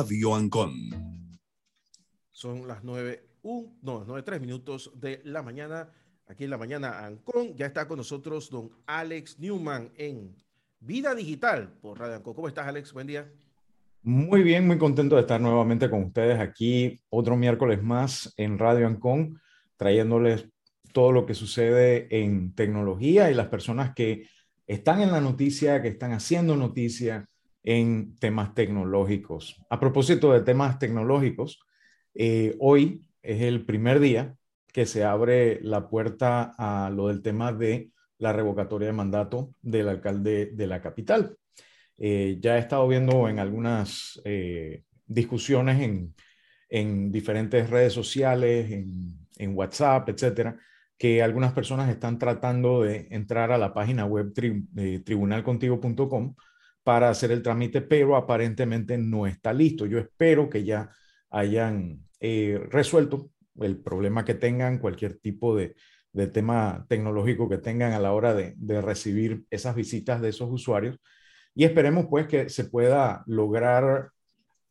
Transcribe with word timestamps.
Radio 0.00 0.34
Ancon. 0.34 0.88
Son 2.30 2.66
las 2.66 2.82
9, 2.82 3.22
un, 3.42 3.78
no, 3.82 4.02
9, 4.06 4.22
3 4.22 4.40
minutos 4.40 4.92
de 4.98 5.20
la 5.24 5.42
mañana. 5.42 5.90
Aquí 6.26 6.44
en 6.44 6.50
la 6.50 6.56
mañana 6.56 7.04
Ancon 7.04 7.54
ya 7.54 7.66
está 7.66 7.86
con 7.86 7.98
nosotros 7.98 8.48
don 8.48 8.70
Alex 8.86 9.38
Newman 9.38 9.92
en 9.98 10.34
Vida 10.78 11.14
Digital 11.14 11.74
por 11.82 11.98
Radio 11.98 12.16
Ancon. 12.16 12.32
¿Cómo 12.32 12.48
estás, 12.48 12.66
Alex? 12.66 12.94
Buen 12.94 13.08
día. 13.08 13.30
Muy 14.02 14.42
bien, 14.42 14.66
muy 14.66 14.78
contento 14.78 15.16
de 15.16 15.20
estar 15.20 15.38
nuevamente 15.38 15.90
con 15.90 16.04
ustedes 16.04 16.40
aquí 16.40 16.98
otro 17.10 17.36
miércoles 17.36 17.82
más 17.82 18.32
en 18.38 18.58
Radio 18.58 18.86
Ancon, 18.86 19.38
trayéndoles 19.76 20.48
todo 20.94 21.12
lo 21.12 21.26
que 21.26 21.34
sucede 21.34 22.08
en 22.22 22.54
tecnología 22.54 23.30
y 23.30 23.34
las 23.34 23.48
personas 23.48 23.94
que 23.94 24.26
están 24.66 25.02
en 25.02 25.12
la 25.12 25.20
noticia, 25.20 25.82
que 25.82 25.88
están 25.88 26.12
haciendo 26.12 26.56
noticia 26.56 27.28
en 27.62 28.16
temas 28.16 28.54
tecnológicos. 28.54 29.60
A 29.68 29.80
propósito 29.80 30.32
de 30.32 30.40
temas 30.40 30.78
tecnológicos, 30.78 31.60
eh, 32.14 32.56
hoy 32.58 33.04
es 33.22 33.42
el 33.42 33.64
primer 33.64 34.00
día 34.00 34.34
que 34.72 34.86
se 34.86 35.04
abre 35.04 35.60
la 35.62 35.88
puerta 35.88 36.54
a 36.56 36.90
lo 36.90 37.08
del 37.08 37.22
tema 37.22 37.52
de 37.52 37.90
la 38.18 38.32
revocatoria 38.32 38.88
de 38.88 38.92
mandato 38.92 39.54
del 39.60 39.88
alcalde 39.88 40.50
de 40.52 40.66
la 40.66 40.80
capital. 40.80 41.36
Eh, 41.98 42.38
ya 42.40 42.56
he 42.56 42.60
estado 42.60 42.86
viendo 42.88 43.28
en 43.28 43.38
algunas 43.38 44.20
eh, 44.24 44.84
discusiones 45.06 45.82
en, 45.82 46.14
en, 46.68 47.12
diferentes 47.12 47.68
redes 47.68 47.92
sociales, 47.92 48.70
en, 48.70 49.18
en, 49.36 49.56
WhatsApp, 49.56 50.08
etcétera, 50.08 50.56
que 50.96 51.22
algunas 51.22 51.52
personas 51.52 51.90
están 51.90 52.18
tratando 52.18 52.82
de 52.82 53.08
entrar 53.10 53.52
a 53.52 53.58
la 53.58 53.74
página 53.74 54.06
web 54.06 54.32
tribunalcontigo.com 54.32 56.34
para 56.82 57.10
hacer 57.10 57.30
el 57.30 57.42
trámite, 57.42 57.82
pero 57.82 58.16
aparentemente 58.16 58.98
no 58.98 59.26
está 59.26 59.52
listo. 59.52 59.86
Yo 59.86 59.98
espero 59.98 60.48
que 60.48 60.64
ya 60.64 60.90
hayan 61.30 62.00
eh, 62.20 62.60
resuelto 62.70 63.30
el 63.60 63.78
problema 63.78 64.24
que 64.24 64.34
tengan, 64.34 64.78
cualquier 64.78 65.18
tipo 65.18 65.56
de, 65.56 65.74
tema 66.32 66.86
tecnológico 66.88 67.48
que 67.48 67.58
tengan 67.58 67.92
a 67.92 68.00
la 68.00 68.12
hora 68.12 68.34
de, 68.34 68.54
de, 68.56 68.80
recibir 68.80 69.44
esas 69.50 69.74
visitas 69.74 70.20
de 70.20 70.30
esos 70.30 70.50
usuarios. 70.50 70.98
Y 71.54 71.64
esperemos 71.64 72.06
pues 72.08 72.26
que 72.26 72.48
se 72.48 72.64
pueda 72.64 73.22
lograr 73.26 74.10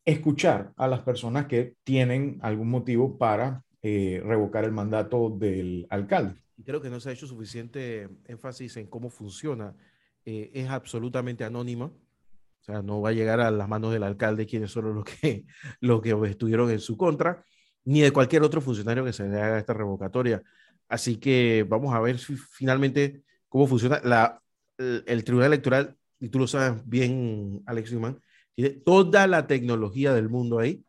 escuchar 0.04 0.72
a 0.76 0.88
las 0.88 1.00
personas 1.00 1.46
que 1.46 1.74
tienen 1.84 2.38
algún 2.42 2.68
motivo 2.68 3.16
para 3.18 3.64
eh, 3.82 4.20
revocar 4.24 4.64
el 4.64 4.72
mandato 4.72 5.30
del 5.30 5.86
alcalde. 5.88 6.34
Creo 6.64 6.82
que 6.82 6.90
no 6.90 7.00
se 7.00 7.08
ha 7.08 7.12
hecho 7.12 7.26
suficiente 7.26 8.10
énfasis 8.26 8.76
en 8.76 8.86
cómo 8.86 9.08
funciona 9.08 9.74
eh, 10.24 10.50
es 10.54 10.68
absolutamente 10.68 11.44
anónima. 11.44 11.86
O 11.86 12.62
sea, 12.62 12.82
no 12.82 13.00
va 13.00 13.10
a 13.10 13.12
llegar 13.12 13.40
a 13.40 13.50
las 13.50 13.68
manos 13.68 13.92
del 13.92 14.02
alcalde 14.02 14.46
quienes 14.46 14.70
son 14.70 14.94
los 14.94 15.04
que, 15.04 15.46
los 15.80 16.02
que 16.02 16.16
estuvieron 16.28 16.70
en 16.70 16.80
su 16.80 16.96
contra, 16.96 17.44
ni 17.84 18.00
de 18.00 18.12
cualquier 18.12 18.42
otro 18.42 18.60
funcionario 18.60 19.04
que 19.04 19.12
se 19.12 19.28
le 19.28 19.40
haga 19.40 19.58
esta 19.58 19.72
revocatoria. 19.72 20.42
Así 20.88 21.16
que 21.16 21.64
vamos 21.68 21.94
a 21.94 22.00
ver 22.00 22.18
si 22.18 22.36
finalmente 22.36 23.22
cómo 23.48 23.66
funciona. 23.66 24.00
La, 24.04 24.42
el, 24.78 25.24
Tribunal 25.24 25.52
Electoral, 25.52 25.96
y 26.18 26.28
tú 26.28 26.38
lo 26.38 26.46
sabes 26.46 26.82
bien, 26.86 27.62
Alex 27.66 27.92
Newman, 27.92 28.20
tiene 28.54 28.70
toda 28.70 29.26
la 29.26 29.46
tecnología 29.46 30.12
del 30.12 30.28
mundo 30.28 30.58
ahí 30.58 30.84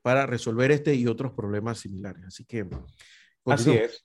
para 0.00 0.26
resolver 0.26 0.70
este 0.70 0.94
y 0.94 1.06
otros 1.06 1.32
problemas 1.32 1.78
similares. 1.78 2.24
Así 2.24 2.44
que... 2.44 2.66
Así 3.44 3.72
es. 3.72 4.04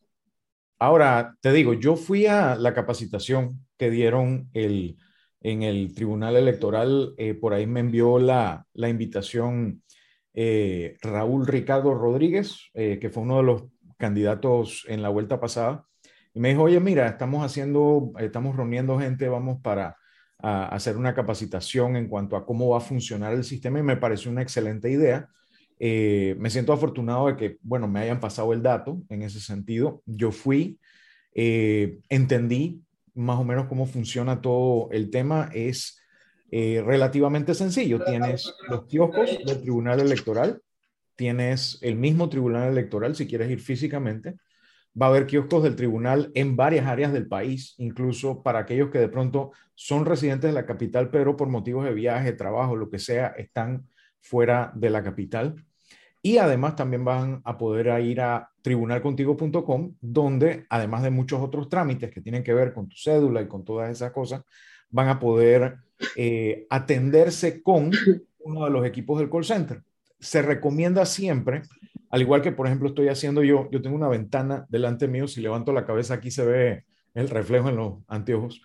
Ahora, 0.79 1.35
te 1.41 1.51
digo, 1.51 1.73
yo 1.73 1.95
fui 1.95 2.27
a 2.27 2.55
la 2.55 2.73
capacitación 2.73 3.66
que 3.77 3.89
dieron 3.89 4.49
el, 4.53 4.97
en 5.41 5.63
el 5.63 5.93
Tribunal 5.93 6.35
Electoral, 6.35 7.13
eh, 7.17 7.33
por 7.33 7.53
ahí 7.53 7.67
me 7.67 7.79
envió 7.79 8.19
la, 8.19 8.65
la 8.73 8.89
invitación 8.89 9.83
eh, 10.33 10.97
Raúl 11.01 11.47
Ricardo 11.47 11.93
Rodríguez, 11.93 12.69
eh, 12.73 12.97
que 12.99 13.09
fue 13.09 13.23
uno 13.23 13.37
de 13.37 13.43
los 13.43 13.63
candidatos 13.97 14.85
en 14.87 15.01
la 15.01 15.09
vuelta 15.09 15.39
pasada, 15.39 15.85
y 16.33 16.39
me 16.39 16.49
dijo, 16.49 16.63
oye, 16.63 16.79
mira, 16.79 17.07
estamos 17.07 17.43
haciendo, 17.43 18.11
estamos 18.19 18.55
reuniendo 18.55 18.99
gente, 18.99 19.27
vamos 19.27 19.59
para 19.61 19.95
hacer 20.39 20.97
una 20.97 21.15
capacitación 21.15 21.95
en 21.95 22.07
cuanto 22.07 22.35
a 22.35 22.45
cómo 22.45 22.69
va 22.69 22.77
a 22.77 22.81
funcionar 22.81 23.33
el 23.33 23.43
sistema 23.43 23.79
y 23.79 23.83
me 23.83 23.97
pareció 23.97 24.29
una 24.29 24.43
excelente 24.43 24.91
idea. 24.91 25.27
Me 25.79 26.49
siento 26.51 26.73
afortunado 26.73 27.25
de 27.25 27.35
que, 27.35 27.57
bueno, 27.63 27.87
me 27.87 28.01
hayan 28.01 28.19
pasado 28.19 28.53
el 28.53 28.61
dato 28.61 29.01
en 29.09 29.23
ese 29.23 29.39
sentido. 29.39 30.03
Yo 30.05 30.31
fui, 30.31 30.79
entendí 31.33 32.83
más 33.17 33.39
o 33.39 33.43
menos 33.43 33.67
cómo 33.67 33.85
funciona 33.85 34.41
todo 34.41 34.89
el 34.91 35.09
tema. 35.09 35.49
Es 35.53 35.99
eh, 36.51 36.81
relativamente 36.85 37.53
sencillo. 37.53 38.03
Tienes 38.03 38.53
los 38.69 38.85
kioscos 38.85 39.37
del 39.45 39.61
Tribunal 39.61 39.99
Electoral, 39.99 40.61
tienes 41.15 41.79
el 41.81 41.95
mismo 41.95 42.29
Tribunal 42.29 42.69
Electoral 42.69 43.15
si 43.15 43.27
quieres 43.27 43.49
ir 43.49 43.59
físicamente. 43.59 44.35
Va 44.99 45.07
a 45.07 45.09
haber 45.09 45.27
kioscos 45.27 45.61
del 45.61 45.75
tribunal 45.75 46.31
en 46.33 46.55
varias 46.55 46.87
áreas 46.87 47.13
del 47.13 47.27
país, 47.27 47.75
incluso 47.77 48.41
para 48.41 48.59
aquellos 48.59 48.89
que 48.89 48.97
de 48.97 49.09
pronto 49.09 49.51
son 49.75 50.05
residentes 50.05 50.49
de 50.49 50.55
la 50.55 50.65
capital, 50.65 51.11
pero 51.11 51.35
por 51.35 51.49
motivos 51.49 51.85
de 51.85 51.93
viaje, 51.93 52.33
trabajo, 52.33 52.75
lo 52.75 52.89
que 52.89 52.97
sea, 52.97 53.27
están 53.37 53.87
fuera 54.21 54.71
de 54.73 54.89
la 54.89 55.03
capital. 55.03 55.66
Y 56.27 56.39
además 56.39 56.75
también 56.75 57.05
van 57.05 57.41
a 57.45 57.57
poder 57.57 58.03
ir 58.03 58.19
a 58.19 58.49
tribunalcontigo.com, 58.61 59.95
donde 60.01 60.65
además 60.69 61.01
de 61.03 61.09
muchos 61.09 61.41
otros 61.41 61.69
trámites 61.69 62.11
que 62.11 62.19
tienen 62.19 62.43
que 62.43 62.53
ver 62.53 62.73
con 62.73 62.89
tu 62.89 62.97
cédula 62.97 63.41
y 63.41 63.47
con 63.47 63.63
todas 63.63 63.89
esas 63.89 64.11
cosas, 64.11 64.43
van 64.89 65.07
a 65.07 65.21
poder 65.21 65.77
eh, 66.17 66.67
atenderse 66.69 67.63
con 67.63 67.91
uno 68.39 68.65
de 68.65 68.71
los 68.71 68.85
equipos 68.85 69.19
del 69.19 69.29
call 69.29 69.45
center. 69.45 69.83
Se 70.19 70.41
recomienda 70.41 71.05
siempre, 71.05 71.61
al 72.09 72.21
igual 72.21 72.41
que 72.41 72.51
por 72.51 72.67
ejemplo 72.67 72.89
estoy 72.89 73.07
haciendo 73.07 73.41
yo, 73.41 73.69
yo 73.71 73.81
tengo 73.81 73.95
una 73.95 74.09
ventana 74.09 74.65
delante 74.67 75.07
mío, 75.07 75.29
si 75.29 75.39
levanto 75.39 75.71
la 75.71 75.85
cabeza 75.85 76.15
aquí 76.15 76.29
se 76.29 76.45
ve 76.45 76.83
el 77.13 77.29
reflejo 77.29 77.69
en 77.69 77.77
los 77.77 77.93
anteojos, 78.09 78.61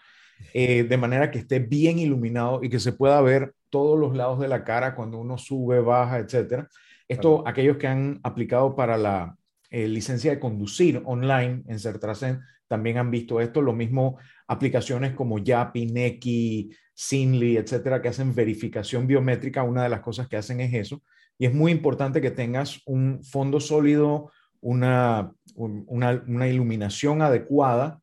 eh, 0.52 0.82
de 0.82 0.96
manera 0.96 1.30
que 1.30 1.38
esté 1.38 1.60
bien 1.60 2.00
iluminado 2.00 2.58
y 2.60 2.68
que 2.68 2.80
se 2.80 2.92
pueda 2.92 3.20
ver 3.20 3.54
todos 3.70 3.96
los 3.96 4.16
lados 4.16 4.40
de 4.40 4.48
la 4.48 4.64
cara 4.64 4.96
cuando 4.96 5.18
uno 5.18 5.38
sube, 5.38 5.78
baja, 5.78 6.18
etcétera. 6.18 6.68
Esto, 7.12 7.46
aquellos 7.46 7.76
que 7.76 7.86
han 7.86 8.20
aplicado 8.22 8.74
para 8.74 8.96
la 8.96 9.36
eh, 9.70 9.88
licencia 9.88 10.30
de 10.30 10.40
conducir 10.40 11.02
online 11.04 11.62
en 11.66 11.78
Certracen 11.78 12.40
también 12.68 12.98
han 12.98 13.10
visto 13.10 13.40
esto. 13.40 13.62
Lo 13.62 13.72
mismo 13.72 14.18
aplicaciones 14.46 15.12
como 15.12 15.38
Yapi, 15.38 15.86
Neki, 15.86 16.70
Sinly, 16.94 17.56
etcétera, 17.56 18.00
que 18.00 18.08
hacen 18.08 18.34
verificación 18.34 19.06
biométrica. 19.06 19.62
Una 19.62 19.82
de 19.82 19.88
las 19.88 20.00
cosas 20.00 20.28
que 20.28 20.36
hacen 20.36 20.60
es 20.60 20.74
eso. 20.74 21.02
Y 21.38 21.46
es 21.46 21.54
muy 21.54 21.72
importante 21.72 22.20
que 22.20 22.30
tengas 22.30 22.80
un 22.86 23.22
fondo 23.24 23.60
sólido, 23.60 24.30
una, 24.60 25.32
una, 25.54 26.22
una 26.26 26.48
iluminación 26.48 27.22
adecuada 27.22 28.00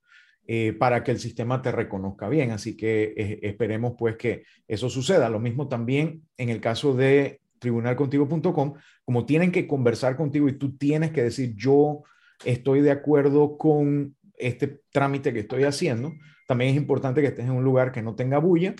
eh, 0.51 0.73
para 0.73 1.03
que 1.03 1.11
el 1.11 1.19
sistema 1.19 1.61
te 1.61 1.71
reconozca 1.71 2.27
bien. 2.27 2.49
Así 2.49 2.75
que 2.75 3.13
eh, 3.15 3.39
esperemos 3.43 3.93
pues 3.97 4.17
que 4.17 4.43
eso 4.67 4.89
suceda. 4.89 5.29
Lo 5.29 5.39
mismo 5.39 5.67
también 5.67 6.23
en 6.37 6.49
el 6.49 6.59
caso 6.59 6.95
de 6.95 7.38
tribunalcontigo.com, 7.59 8.73
como 9.03 9.25
tienen 9.25 9.51
que 9.51 9.67
conversar 9.67 10.15
contigo 10.15 10.47
y 10.49 10.53
tú 10.53 10.77
tienes 10.77 11.11
que 11.11 11.23
decir, 11.23 11.55
yo 11.55 12.03
estoy 12.45 12.81
de 12.81 12.91
acuerdo 12.91 13.57
con 13.57 14.15
este 14.37 14.81
trámite 14.91 15.33
que 15.33 15.41
estoy 15.41 15.63
haciendo, 15.63 16.13
también 16.47 16.71
es 16.71 16.77
importante 16.77 17.21
que 17.21 17.27
estés 17.27 17.45
en 17.45 17.51
un 17.51 17.63
lugar 17.63 17.91
que 17.91 18.01
no 18.01 18.15
tenga 18.15 18.39
bulla 18.39 18.73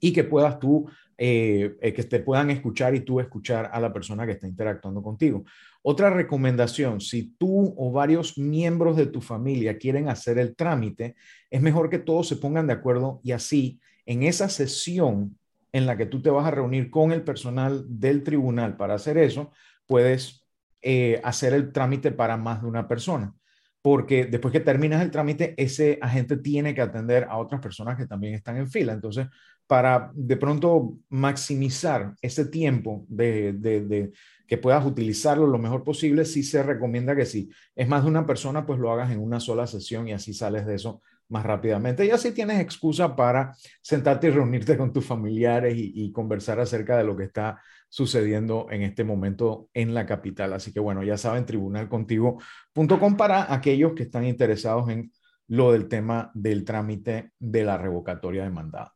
y 0.00 0.12
que 0.12 0.24
puedas 0.24 0.58
tú, 0.58 0.88
eh, 1.16 1.76
eh, 1.80 1.92
que 1.92 2.04
te 2.04 2.20
puedan 2.20 2.50
escuchar 2.50 2.94
y 2.94 3.00
tú 3.00 3.18
escuchar 3.20 3.70
a 3.72 3.80
la 3.80 3.92
persona 3.92 4.26
que 4.26 4.32
está 4.32 4.46
interactuando 4.46 5.02
contigo. 5.02 5.44
Otra 5.82 6.10
recomendación, 6.10 7.00
si 7.00 7.34
tú 7.38 7.74
o 7.76 7.90
varios 7.90 8.38
miembros 8.38 8.96
de 8.96 9.06
tu 9.06 9.20
familia 9.20 9.78
quieren 9.78 10.08
hacer 10.08 10.38
el 10.38 10.54
trámite, 10.54 11.16
es 11.50 11.62
mejor 11.62 11.90
que 11.90 11.98
todos 11.98 12.28
se 12.28 12.36
pongan 12.36 12.66
de 12.66 12.74
acuerdo 12.74 13.20
y 13.24 13.32
así 13.32 13.80
en 14.06 14.22
esa 14.22 14.48
sesión 14.48 15.38
en 15.78 15.86
la 15.86 15.96
que 15.96 16.06
tú 16.06 16.20
te 16.20 16.30
vas 16.30 16.46
a 16.46 16.50
reunir 16.50 16.90
con 16.90 17.12
el 17.12 17.22
personal 17.22 17.84
del 17.88 18.22
tribunal 18.22 18.76
para 18.76 18.94
hacer 18.94 19.16
eso, 19.18 19.50
puedes 19.86 20.46
eh, 20.82 21.20
hacer 21.24 21.54
el 21.54 21.72
trámite 21.72 22.12
para 22.12 22.36
más 22.36 22.62
de 22.62 22.68
una 22.68 22.86
persona. 22.86 23.34
Porque 23.80 24.26
después 24.26 24.52
que 24.52 24.60
terminas 24.60 25.02
el 25.02 25.10
trámite, 25.10 25.54
ese 25.56 25.98
agente 26.02 26.36
tiene 26.36 26.74
que 26.74 26.82
atender 26.82 27.24
a 27.30 27.38
otras 27.38 27.60
personas 27.60 27.96
que 27.96 28.06
también 28.06 28.34
están 28.34 28.56
en 28.56 28.68
fila. 28.68 28.92
Entonces, 28.92 29.28
para 29.66 30.10
de 30.14 30.36
pronto 30.36 30.98
maximizar 31.08 32.14
ese 32.20 32.46
tiempo 32.46 33.04
de, 33.08 34.10
que 34.46 34.58
puedas 34.58 34.84
utilizarlo 34.84 35.46
lo 35.46 35.58
mejor 35.58 35.84
posible, 35.84 36.24
sí 36.24 36.42
se 36.42 36.62
recomienda 36.62 37.14
que 37.14 37.26
si 37.26 37.50
es 37.76 37.88
más 37.88 38.02
de 38.02 38.10
una 38.10 38.26
persona, 38.26 38.66
pues 38.66 38.78
lo 38.78 38.90
hagas 38.90 39.10
en 39.12 39.20
una 39.20 39.40
sola 39.40 39.66
sesión 39.66 40.08
y 40.08 40.12
así 40.12 40.32
sales 40.32 40.66
de 40.66 40.74
eso 40.74 41.00
más 41.28 41.44
rápidamente. 41.44 42.04
Y 42.06 42.10
así 42.10 42.32
tienes 42.32 42.60
excusa 42.60 43.14
para 43.14 43.54
sentarte 43.82 44.28
y 44.28 44.30
reunirte 44.30 44.76
con 44.76 44.92
tus 44.92 45.04
familiares 45.04 45.74
y, 45.76 46.10
conversar 46.12 46.60
acerca 46.60 46.96
de 46.96 47.04
lo 47.04 47.16
que 47.16 47.24
está 47.24 47.60
sucediendo 47.88 48.66
en 48.70 48.82
este 48.82 49.04
momento 49.04 49.68
en 49.74 49.94
la 49.94 50.06
capital. 50.06 50.52
Así 50.52 50.72
que 50.72 50.80
bueno, 50.80 51.02
ya 51.02 51.16
saben, 51.16 51.46
tribunalcontigo.com 51.46 53.16
para 53.16 53.52
aquellos 53.52 53.92
que 53.94 54.04
están 54.04 54.24
interesados 54.24 54.88
en 54.90 55.12
lo 55.48 55.72
del 55.72 55.88
tema 55.88 56.30
del 56.34 56.64
trámite 56.64 57.32
de 57.38 57.64
la 57.64 57.78
revocatoria 57.78 58.44
de 58.44 58.50
mandato. 58.50 58.92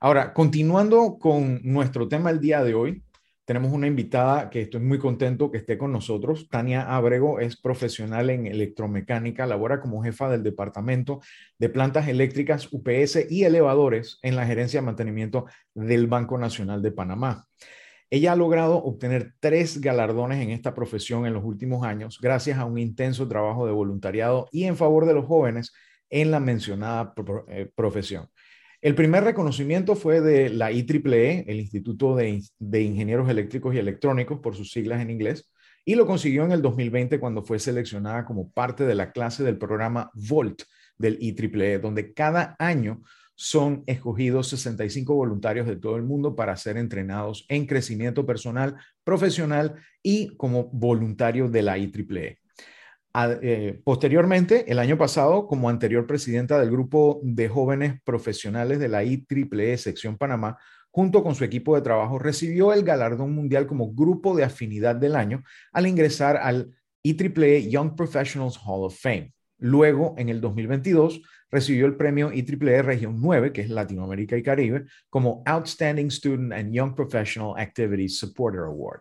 Ahora, 0.00 0.32
continuando 0.32 1.18
con 1.18 1.60
nuestro 1.62 2.08
tema 2.08 2.30
el 2.30 2.40
día 2.40 2.64
de 2.64 2.74
hoy, 2.74 3.02
tenemos 3.50 3.72
una 3.72 3.88
invitada 3.88 4.48
que 4.48 4.60
estoy 4.60 4.80
muy 4.80 5.00
contento 5.00 5.50
que 5.50 5.58
esté 5.58 5.76
con 5.76 5.90
nosotros. 5.90 6.48
Tania 6.48 6.82
Abrego 6.82 7.40
es 7.40 7.56
profesional 7.56 8.30
en 8.30 8.46
electromecánica, 8.46 9.44
labora 9.44 9.80
como 9.80 10.04
jefa 10.04 10.30
del 10.30 10.44
departamento 10.44 11.20
de 11.58 11.68
plantas 11.68 12.06
eléctricas, 12.06 12.68
UPS 12.70 13.26
y 13.28 13.42
elevadores 13.42 14.20
en 14.22 14.36
la 14.36 14.46
gerencia 14.46 14.78
de 14.78 14.86
mantenimiento 14.86 15.46
del 15.74 16.06
Banco 16.06 16.38
Nacional 16.38 16.80
de 16.80 16.92
Panamá. 16.92 17.48
Ella 18.08 18.34
ha 18.34 18.36
logrado 18.36 18.76
obtener 18.84 19.32
tres 19.40 19.80
galardones 19.80 20.40
en 20.40 20.50
esta 20.50 20.72
profesión 20.72 21.26
en 21.26 21.32
los 21.32 21.42
últimos 21.42 21.84
años 21.84 22.20
gracias 22.22 22.56
a 22.56 22.66
un 22.66 22.78
intenso 22.78 23.26
trabajo 23.26 23.66
de 23.66 23.72
voluntariado 23.72 24.46
y 24.52 24.66
en 24.66 24.76
favor 24.76 25.06
de 25.06 25.14
los 25.14 25.26
jóvenes 25.26 25.72
en 26.08 26.30
la 26.30 26.38
mencionada 26.38 27.14
eh, 27.48 27.68
profesión. 27.74 28.28
El 28.82 28.94
primer 28.94 29.24
reconocimiento 29.24 29.94
fue 29.94 30.22
de 30.22 30.48
la 30.48 30.72
IEEE, 30.72 31.44
el 31.46 31.60
Instituto 31.60 32.16
de, 32.16 32.80
Ingenieros 32.80 33.28
Eléctricos 33.28 33.74
y 33.74 33.78
Electrónicos, 33.78 34.40
por 34.40 34.56
sus 34.56 34.70
siglas 34.70 35.02
en 35.02 35.10
inglés, 35.10 35.52
y 35.84 35.96
lo 35.96 36.06
consiguió 36.06 36.44
en 36.44 36.52
el 36.52 36.62
2020 36.62 37.20
cuando 37.20 37.42
fue 37.42 37.58
seleccionada 37.58 38.24
como 38.24 38.50
parte 38.50 38.84
de 38.84 38.94
la 38.94 39.12
clase 39.12 39.44
del 39.44 39.58
programa 39.58 40.10
VOLT 40.14 40.62
del 40.96 41.18
IEEE, 41.20 41.78
donde 41.78 42.14
cada 42.14 42.56
año 42.58 43.02
son 43.34 43.84
escogidos 43.86 44.48
65 44.48 45.14
voluntarios 45.14 45.66
de 45.66 45.76
todo 45.76 45.96
el 45.96 46.02
mundo 46.02 46.34
para 46.34 46.56
ser 46.56 46.78
entrenados 46.78 47.44
en 47.50 47.66
crecimiento 47.66 48.24
personal, 48.24 48.76
profesional 49.04 49.74
y 50.02 50.36
como 50.36 50.70
voluntarios 50.70 51.52
de 51.52 51.62
la 51.62 51.76
IEEE. 51.76 52.39
Eh, 53.12 53.80
posteriormente, 53.82 54.70
el 54.70 54.78
año 54.78 54.96
pasado, 54.96 55.46
como 55.46 55.68
anterior 55.68 56.06
presidenta 56.06 56.60
del 56.60 56.70
grupo 56.70 57.20
de 57.24 57.48
jóvenes 57.48 58.00
profesionales 58.04 58.78
de 58.78 58.88
la 58.88 59.02
IEEE 59.02 59.78
Sección 59.78 60.16
Panamá, 60.16 60.58
junto 60.90 61.22
con 61.22 61.34
su 61.34 61.44
equipo 61.44 61.74
de 61.74 61.82
trabajo, 61.82 62.18
recibió 62.18 62.72
el 62.72 62.84
galardón 62.84 63.32
mundial 63.32 63.66
como 63.66 63.92
grupo 63.92 64.36
de 64.36 64.44
afinidad 64.44 64.94
del 64.94 65.16
año 65.16 65.42
al 65.72 65.86
ingresar 65.86 66.36
al 66.36 66.70
IEEE 67.02 67.68
Young 67.68 67.96
Professionals 67.96 68.58
Hall 68.64 68.84
of 68.84 69.00
Fame. 69.00 69.32
Luego, 69.58 70.14
en 70.16 70.28
el 70.28 70.40
2022, 70.40 71.20
recibió 71.50 71.86
el 71.86 71.96
premio 71.96 72.32
IEEE 72.32 72.82
Región 72.82 73.20
9, 73.20 73.52
que 73.52 73.62
es 73.62 73.70
Latinoamérica 73.70 74.36
y 74.36 74.42
Caribe, 74.42 74.84
como 75.08 75.42
Outstanding 75.46 76.10
Student 76.10 76.52
and 76.52 76.72
Young 76.72 76.94
Professional 76.94 77.54
Activities 77.58 78.18
Supporter 78.18 78.60
Award. 78.60 79.00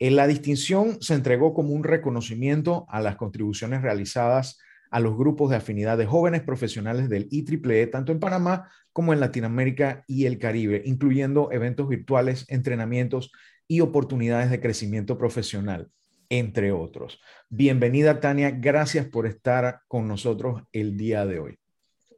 En 0.00 0.16
la 0.16 0.26
distinción 0.26 1.00
se 1.02 1.12
entregó 1.12 1.52
como 1.52 1.74
un 1.74 1.84
reconocimiento 1.84 2.86
a 2.88 3.02
las 3.02 3.16
contribuciones 3.16 3.82
realizadas 3.82 4.58
a 4.90 4.98
los 4.98 5.14
grupos 5.14 5.50
de 5.50 5.56
afinidad 5.56 5.98
de 5.98 6.06
jóvenes 6.06 6.40
profesionales 6.40 7.10
del 7.10 7.28
IEEE, 7.30 7.86
tanto 7.86 8.10
en 8.10 8.18
Panamá 8.18 8.70
como 8.94 9.12
en 9.12 9.20
Latinoamérica 9.20 10.02
y 10.08 10.24
el 10.24 10.38
Caribe, 10.38 10.82
incluyendo 10.86 11.52
eventos 11.52 11.86
virtuales, 11.86 12.46
entrenamientos 12.48 13.30
y 13.68 13.80
oportunidades 13.80 14.50
de 14.50 14.58
crecimiento 14.58 15.18
profesional, 15.18 15.90
entre 16.30 16.72
otros. 16.72 17.20
Bienvenida, 17.50 18.20
Tania. 18.20 18.52
Gracias 18.52 19.06
por 19.06 19.26
estar 19.26 19.82
con 19.86 20.08
nosotros 20.08 20.62
el 20.72 20.96
día 20.96 21.26
de 21.26 21.40
hoy. 21.40 21.58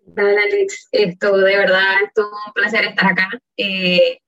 Dale, 0.06 0.40
Alex. 0.40 0.88
Esto 0.92 1.36
de 1.36 1.56
verdad 1.56 1.96
es 2.04 2.22
un 2.22 2.52
placer 2.54 2.84
estar 2.84 3.10
acá. 3.10 3.28
Eh, 3.56 4.20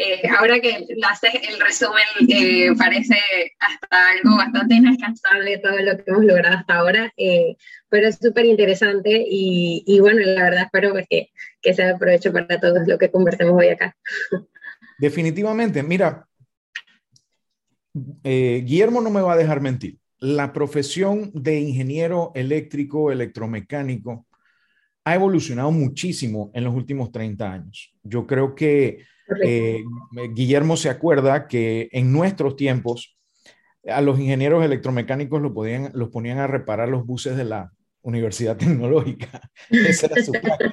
eh, 0.00 0.22
ahora 0.38 0.60
que 0.60 0.86
haces 1.10 1.32
el 1.48 1.58
resumen, 1.58 2.04
eh, 2.28 2.70
parece 2.78 3.16
hasta 3.58 4.10
algo 4.10 4.36
bastante 4.36 4.76
inalcanzable 4.76 5.58
todo 5.58 5.76
lo 5.80 5.96
que 5.96 6.04
hemos 6.06 6.24
logrado 6.24 6.56
hasta 6.56 6.76
ahora, 6.76 7.12
pero 7.88 8.06
es 8.06 8.16
súper 8.22 8.44
interesante 8.44 9.24
y, 9.28 9.82
y, 9.88 9.98
bueno, 9.98 10.20
la 10.20 10.44
verdad 10.44 10.62
espero 10.66 10.94
que, 11.10 11.30
que 11.60 11.74
sea 11.74 11.88
de 11.88 11.98
provecho 11.98 12.32
para 12.32 12.60
todos 12.60 12.86
lo 12.86 12.96
que 12.96 13.10
conversemos 13.10 13.54
hoy 13.54 13.70
acá. 13.70 13.96
Definitivamente, 14.98 15.82
mira, 15.82 16.28
Guillermo 18.22 19.00
no 19.00 19.10
me 19.10 19.20
va 19.20 19.32
a 19.32 19.36
dejar 19.36 19.60
mentir. 19.60 19.98
La 20.20 20.52
profesión 20.52 21.32
de 21.34 21.58
ingeniero 21.58 22.30
eléctrico, 22.36 23.10
electromecánico, 23.10 24.28
ha 25.04 25.14
evolucionado 25.16 25.72
muchísimo 25.72 26.52
en 26.54 26.62
los 26.62 26.74
últimos 26.74 27.10
30 27.10 27.50
años. 27.50 27.92
Yo 28.04 28.28
creo 28.28 28.54
que 28.54 29.04
eh, 29.44 29.84
Guillermo 30.32 30.76
se 30.76 30.90
acuerda 30.90 31.46
que 31.46 31.88
en 31.92 32.12
nuestros 32.12 32.56
tiempos 32.56 33.16
a 33.86 34.00
los 34.00 34.18
ingenieros 34.18 34.64
electromecánicos 34.64 35.40
lo 35.40 35.54
podían, 35.54 35.90
los 35.94 36.10
ponían 36.10 36.38
a 36.38 36.46
reparar 36.46 36.88
los 36.88 37.06
buses 37.06 37.36
de 37.36 37.44
la 37.44 37.72
Universidad 38.02 38.56
Tecnológica. 38.58 39.40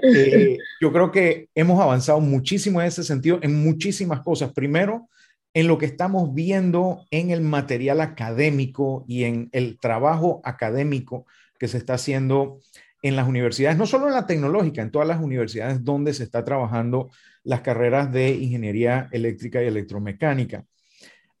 Eh, 0.00 0.58
yo 0.80 0.92
creo 0.92 1.10
que 1.10 1.48
hemos 1.56 1.80
avanzado 1.80 2.20
muchísimo 2.20 2.80
en 2.80 2.86
ese 2.86 3.02
sentido, 3.02 3.40
en 3.42 3.60
muchísimas 3.64 4.20
cosas. 4.20 4.52
Primero, 4.52 5.08
en 5.54 5.66
lo 5.66 5.76
que 5.76 5.86
estamos 5.86 6.32
viendo 6.32 7.04
en 7.10 7.30
el 7.30 7.40
material 7.40 8.00
académico 8.00 9.04
y 9.08 9.24
en 9.24 9.48
el 9.50 9.76
trabajo 9.80 10.40
académico 10.44 11.26
que 11.58 11.66
se 11.66 11.78
está 11.78 11.94
haciendo 11.94 12.60
en 13.02 13.16
las 13.16 13.28
universidades, 13.28 13.78
no 13.78 13.86
solo 13.86 14.08
en 14.08 14.14
la 14.14 14.26
tecnológica, 14.26 14.82
en 14.82 14.90
todas 14.90 15.06
las 15.06 15.20
universidades 15.20 15.84
donde 15.84 16.14
se 16.14 16.24
está 16.24 16.44
trabajando 16.44 17.10
las 17.44 17.60
carreras 17.60 18.12
de 18.12 18.30
ingeniería 18.30 19.08
eléctrica 19.12 19.62
y 19.62 19.66
electromecánica. 19.66 20.64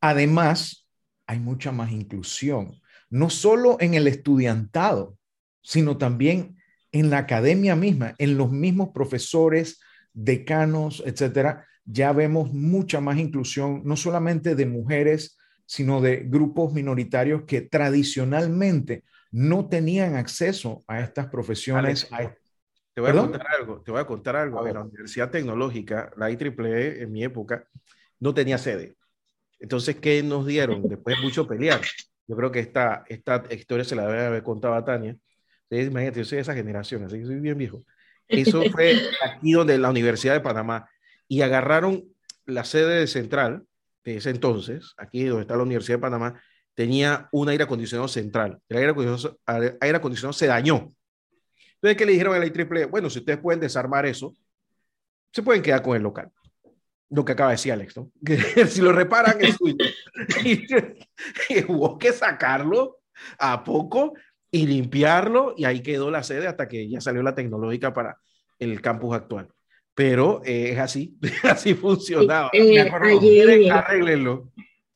Además, 0.00 0.86
hay 1.26 1.40
mucha 1.40 1.72
más 1.72 1.90
inclusión, 1.90 2.80
no 3.10 3.30
solo 3.30 3.76
en 3.80 3.94
el 3.94 4.06
estudiantado, 4.06 5.16
sino 5.60 5.98
también 5.98 6.56
en 6.92 7.10
la 7.10 7.18
academia 7.18 7.76
misma, 7.76 8.14
en 8.18 8.38
los 8.38 8.50
mismos 8.50 8.90
profesores, 8.94 9.80
decanos, 10.12 11.02
etcétera. 11.04 11.66
Ya 11.84 12.12
vemos 12.12 12.52
mucha 12.52 13.00
más 13.00 13.18
inclusión, 13.18 13.82
no 13.84 13.96
solamente 13.96 14.54
de 14.54 14.66
mujeres, 14.66 15.36
sino 15.66 16.00
de 16.00 16.24
grupos 16.24 16.72
minoritarios 16.72 17.42
que 17.42 17.60
tradicionalmente 17.60 19.04
no 19.30 19.68
tenían 19.68 20.16
acceso 20.16 20.84
a 20.86 21.00
estas 21.00 21.26
profesiones. 21.26 22.08
te 22.94 23.00
voy 23.00 23.10
a 23.10 23.14
contar 23.14 23.46
algo, 23.58 23.82
te 23.82 23.90
voy 23.90 24.00
a 24.00 24.04
contar 24.06 24.36
algo. 24.36 24.66
la 24.66 24.82
Universidad 24.82 25.30
Tecnológica, 25.30 26.10
la 26.16 26.30
IEEE 26.30 27.02
en 27.02 27.12
mi 27.12 27.24
época, 27.24 27.68
no 28.20 28.34
tenía 28.34 28.58
sede. 28.58 28.96
Entonces, 29.60 29.96
¿qué 29.96 30.22
nos 30.22 30.46
dieron? 30.46 30.82
Después 30.88 31.16
de 31.16 31.22
mucho 31.22 31.46
pelear. 31.46 31.80
Yo 32.26 32.36
creo 32.36 32.52
que 32.52 32.60
esta, 32.60 33.04
esta 33.08 33.44
historia 33.50 33.84
se 33.84 33.96
la 33.96 34.06
debe 34.06 34.26
haber 34.26 34.42
contado 34.42 34.74
a 34.74 34.84
Tania. 34.84 35.16
imagínate, 35.70 36.20
yo 36.20 36.24
soy 36.24 36.36
de 36.36 36.42
esa 36.42 36.54
generación, 36.54 37.04
así 37.04 37.18
que 37.18 37.26
soy 37.26 37.40
bien 37.40 37.58
viejo. 37.58 37.84
Eso 38.28 38.62
fue 38.70 39.00
aquí 39.24 39.52
donde 39.52 39.78
la 39.78 39.90
Universidad 39.90 40.34
de 40.34 40.40
Panamá. 40.40 40.88
Y 41.26 41.42
agarraron 41.42 42.04
la 42.46 42.64
sede 42.64 43.00
de 43.00 43.06
central 43.06 43.64
de 44.04 44.16
ese 44.18 44.30
entonces, 44.30 44.94
aquí 44.96 45.24
donde 45.24 45.42
está 45.42 45.56
la 45.56 45.62
Universidad 45.62 45.98
de 45.98 46.02
Panamá, 46.02 46.40
tenía 46.78 47.28
un 47.32 47.48
aire 47.48 47.64
acondicionado 47.64 48.06
central. 48.06 48.60
El 48.68 48.76
aire 48.76 48.90
acondicionado, 48.92 49.36
aire 49.80 49.96
acondicionado 49.96 50.32
se 50.32 50.46
dañó. 50.46 50.88
Entonces, 51.74 51.96
¿qué 51.96 52.06
le 52.06 52.12
dijeron 52.12 52.36
a 52.36 52.38
la 52.38 52.46
IEEE? 52.46 52.84
Bueno, 52.84 53.10
si 53.10 53.18
ustedes 53.18 53.40
pueden 53.40 53.58
desarmar 53.58 54.06
eso, 54.06 54.36
se 55.32 55.42
pueden 55.42 55.60
quedar 55.60 55.82
con 55.82 55.96
el 55.96 56.04
local. 56.04 56.30
Lo 57.10 57.24
que 57.24 57.32
acaba 57.32 57.50
de 57.50 57.54
decir 57.54 57.72
Alex, 57.72 57.96
¿no? 57.96 58.12
Que 58.24 58.38
si 58.68 58.80
lo 58.80 58.92
reparan 58.92 59.38
es 59.40 59.56
suyo. 59.56 59.74
y, 60.44 61.64
hubo 61.66 61.98
que 61.98 62.12
sacarlo 62.12 63.00
a 63.40 63.64
poco 63.64 64.14
y 64.48 64.64
limpiarlo 64.68 65.54
y 65.56 65.64
ahí 65.64 65.82
quedó 65.82 66.12
la 66.12 66.22
sede 66.22 66.46
hasta 66.46 66.68
que 66.68 66.88
ya 66.88 67.00
salió 67.00 67.24
la 67.24 67.34
tecnológica 67.34 67.92
para 67.92 68.18
el 68.60 68.80
campus 68.80 69.16
actual. 69.16 69.48
Pero 69.96 70.42
eh, 70.44 70.70
es 70.74 70.78
así, 70.78 71.18
así 71.42 71.74
funcionaba. 71.74 72.50
Eh, 72.52 72.88
Me 72.88 73.70
arreglenlo 73.72 74.52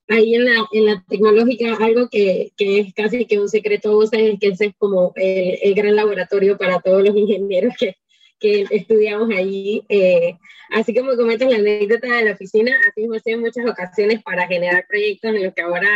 ahí 0.09 0.35
en 0.35 0.45
la, 0.45 0.67
en 0.73 0.87
la 0.87 1.05
tecnológica 1.09 1.77
algo 1.81 2.09
que, 2.09 2.53
que, 2.57 2.81
es 2.81 2.95
casi 2.95 3.25
que 3.27 3.39
un 3.39 3.49
secreto 3.49 4.03
es 4.03 4.11
que 4.11 4.49
ese 4.49 4.67
es 4.67 4.75
como 4.77 5.13
el, 5.17 5.59
el, 5.63 5.75
gran 5.75 5.97
laboratorio 5.97 6.59
para 6.59 6.81
todos 6.81 7.03
los 7.03 7.17
ingenieros 7.17 7.75
que, 7.79 7.97
que 8.43 8.67
estudiamos 8.71 9.31
allí. 9.31 9.85
Eh, 9.89 10.35
así 10.71 10.95
como 10.95 11.17
comentas 11.17 11.51
la 11.51 11.57
anécdota 11.57 12.15
de 12.15 12.25
la 12.25 12.33
oficina, 12.33 12.77
así 12.89 13.05
hemos 13.05 13.23
en 13.25 13.41
muchas 13.41 13.65
ocasiones 13.65 14.23
para 14.23 14.47
generar 14.47 14.85
proyectos 14.89 15.35
en 15.35 15.45
los 15.45 15.55
que 15.55 15.63
ahora 15.63 15.89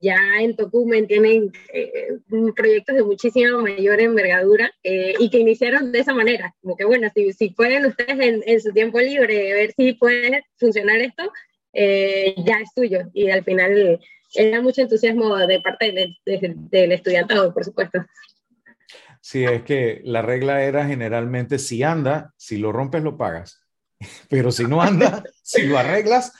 ya 0.00 0.18
en 0.40 0.54
Tocumen 0.56 1.06
tienen 1.06 1.50
eh, 1.72 2.08
proyectos 2.54 2.96
de 2.96 3.02
muchísima 3.04 3.56
mayor 3.58 4.00
envergadura 4.00 4.70
eh, 4.82 5.14
y 5.18 5.30
que 5.30 5.38
iniciaron 5.38 5.92
de 5.92 6.00
esa 6.00 6.12
manera, 6.12 6.54
como 6.60 6.76
que 6.76 6.84
bueno, 6.84 7.08
si, 7.14 7.32
si 7.32 7.50
pueden 7.50 7.86
ustedes 7.86 8.18
en, 8.18 8.42
en 8.46 8.60
su 8.60 8.72
tiempo 8.72 9.00
libre 9.00 9.54
ver 9.54 9.72
si 9.72 9.94
puede 9.94 10.42
funcionar 10.58 10.98
esto, 10.98 11.30
eh, 11.74 12.34
ya 12.38 12.60
es 12.60 12.72
tuyo. 12.74 13.10
Y 13.12 13.30
al 13.30 13.44
final 13.44 14.00
era 14.34 14.62
mucho 14.62 14.82
entusiasmo 14.82 15.36
de 15.36 15.60
parte 15.60 15.92
del 16.26 16.92
estudiantado, 16.92 17.52
por 17.52 17.64
supuesto. 17.64 18.04
Sí, 19.20 19.44
es 19.44 19.62
que 19.62 20.02
la 20.04 20.20
regla 20.20 20.64
era 20.64 20.86
generalmente 20.86 21.58
si 21.58 21.82
anda, 21.82 22.34
si 22.36 22.58
lo 22.58 22.72
rompes 22.72 23.02
lo 23.02 23.16
pagas, 23.16 23.64
pero 24.28 24.52
si 24.52 24.64
no 24.64 24.82
anda, 24.82 25.24
si 25.42 25.66
lo 25.66 25.78
arreglas, 25.78 26.32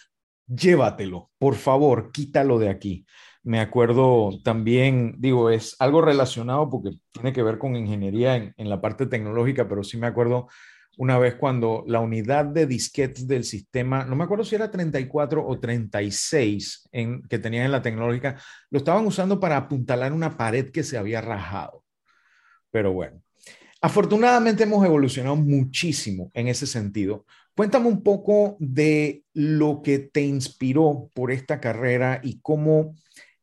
llévatelo, 0.47 1.31
por 1.38 1.55
favor, 1.55 2.12
quítalo 2.12 2.59
de 2.59 2.69
aquí. 2.69 3.07
Me 3.43 3.61
acuerdo 3.61 4.38
también, 4.43 5.14
digo, 5.19 5.50
es 5.50 5.76
algo 5.79 6.00
relacionado 6.03 6.69
porque 6.69 6.91
tiene 7.12 7.33
que 7.33 7.43
ver 7.43 7.59
con 7.59 7.76
ingeniería 7.76 8.37
en, 8.37 8.55
en 8.57 8.69
la 8.69 8.81
parte 8.81 9.07
tecnológica, 9.07 9.69
pero 9.69 9.83
sí 9.83 9.97
me 9.97 10.07
acuerdo 10.07 10.49
una 10.97 11.19
vez 11.19 11.35
cuando 11.35 11.85
la 11.87 12.01
unidad 12.01 12.45
de 12.45 12.67
disquetes 12.67 13.27
del 13.27 13.45
sistema, 13.45 14.05
no 14.05 14.17
me 14.17 14.25
acuerdo 14.25 14.45
si 14.45 14.55
era 14.55 14.71
34 14.71 15.47
o 15.47 15.59
36 15.59 16.89
en, 16.93 17.23
que 17.23 17.39
tenían 17.39 17.67
en 17.67 17.73
la 17.73 17.83
tecnológica, 17.83 18.37
lo 18.71 18.79
estaban 18.79 19.07
usando 19.07 19.41
para 19.41 19.57
apuntalar 19.57 20.13
una 20.13 20.37
pared 20.37 20.71
que 20.71 20.83
se 20.83 20.97
había 20.97 21.21
rajado. 21.21 21.85
Pero 22.71 22.93
bueno, 22.93 23.21
afortunadamente 23.81 24.65
hemos 24.65 24.85
evolucionado 24.85 25.37
muchísimo 25.37 26.31
en 26.35 26.49
ese 26.49 26.67
sentido. 26.67 27.25
Cuéntame 27.57 27.87
un 27.87 28.03
poco 28.03 28.57
de 28.59 29.23
lo 29.33 29.81
que 29.83 29.99
te 29.99 30.23
inspiró 30.23 31.11
por 31.15 31.31
esta 31.31 31.61
carrera 31.61 32.21
y 32.23 32.41
cómo 32.41 32.95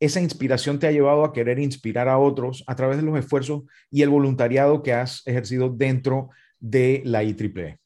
esa 0.02 0.20
inspiración 0.20 0.80
te 0.80 0.88
ha 0.88 0.92
llevado 0.92 1.24
a 1.24 1.32
querer 1.32 1.60
inspirar 1.60 2.10
a 2.10 2.18
otros 2.18 2.64
a 2.68 2.76
través 2.76 2.98
de 2.98 3.04
los 3.04 3.18
esfuerzos 3.18 3.64
y 3.92 4.02
el 4.02 4.10
voluntariado 4.10 4.82
que 4.82 4.94
has 4.94 5.26
ejercido 5.28 5.70
dentro 5.70 6.30
de 6.62 7.02
la 7.04 7.24
IEEE. 7.24 7.78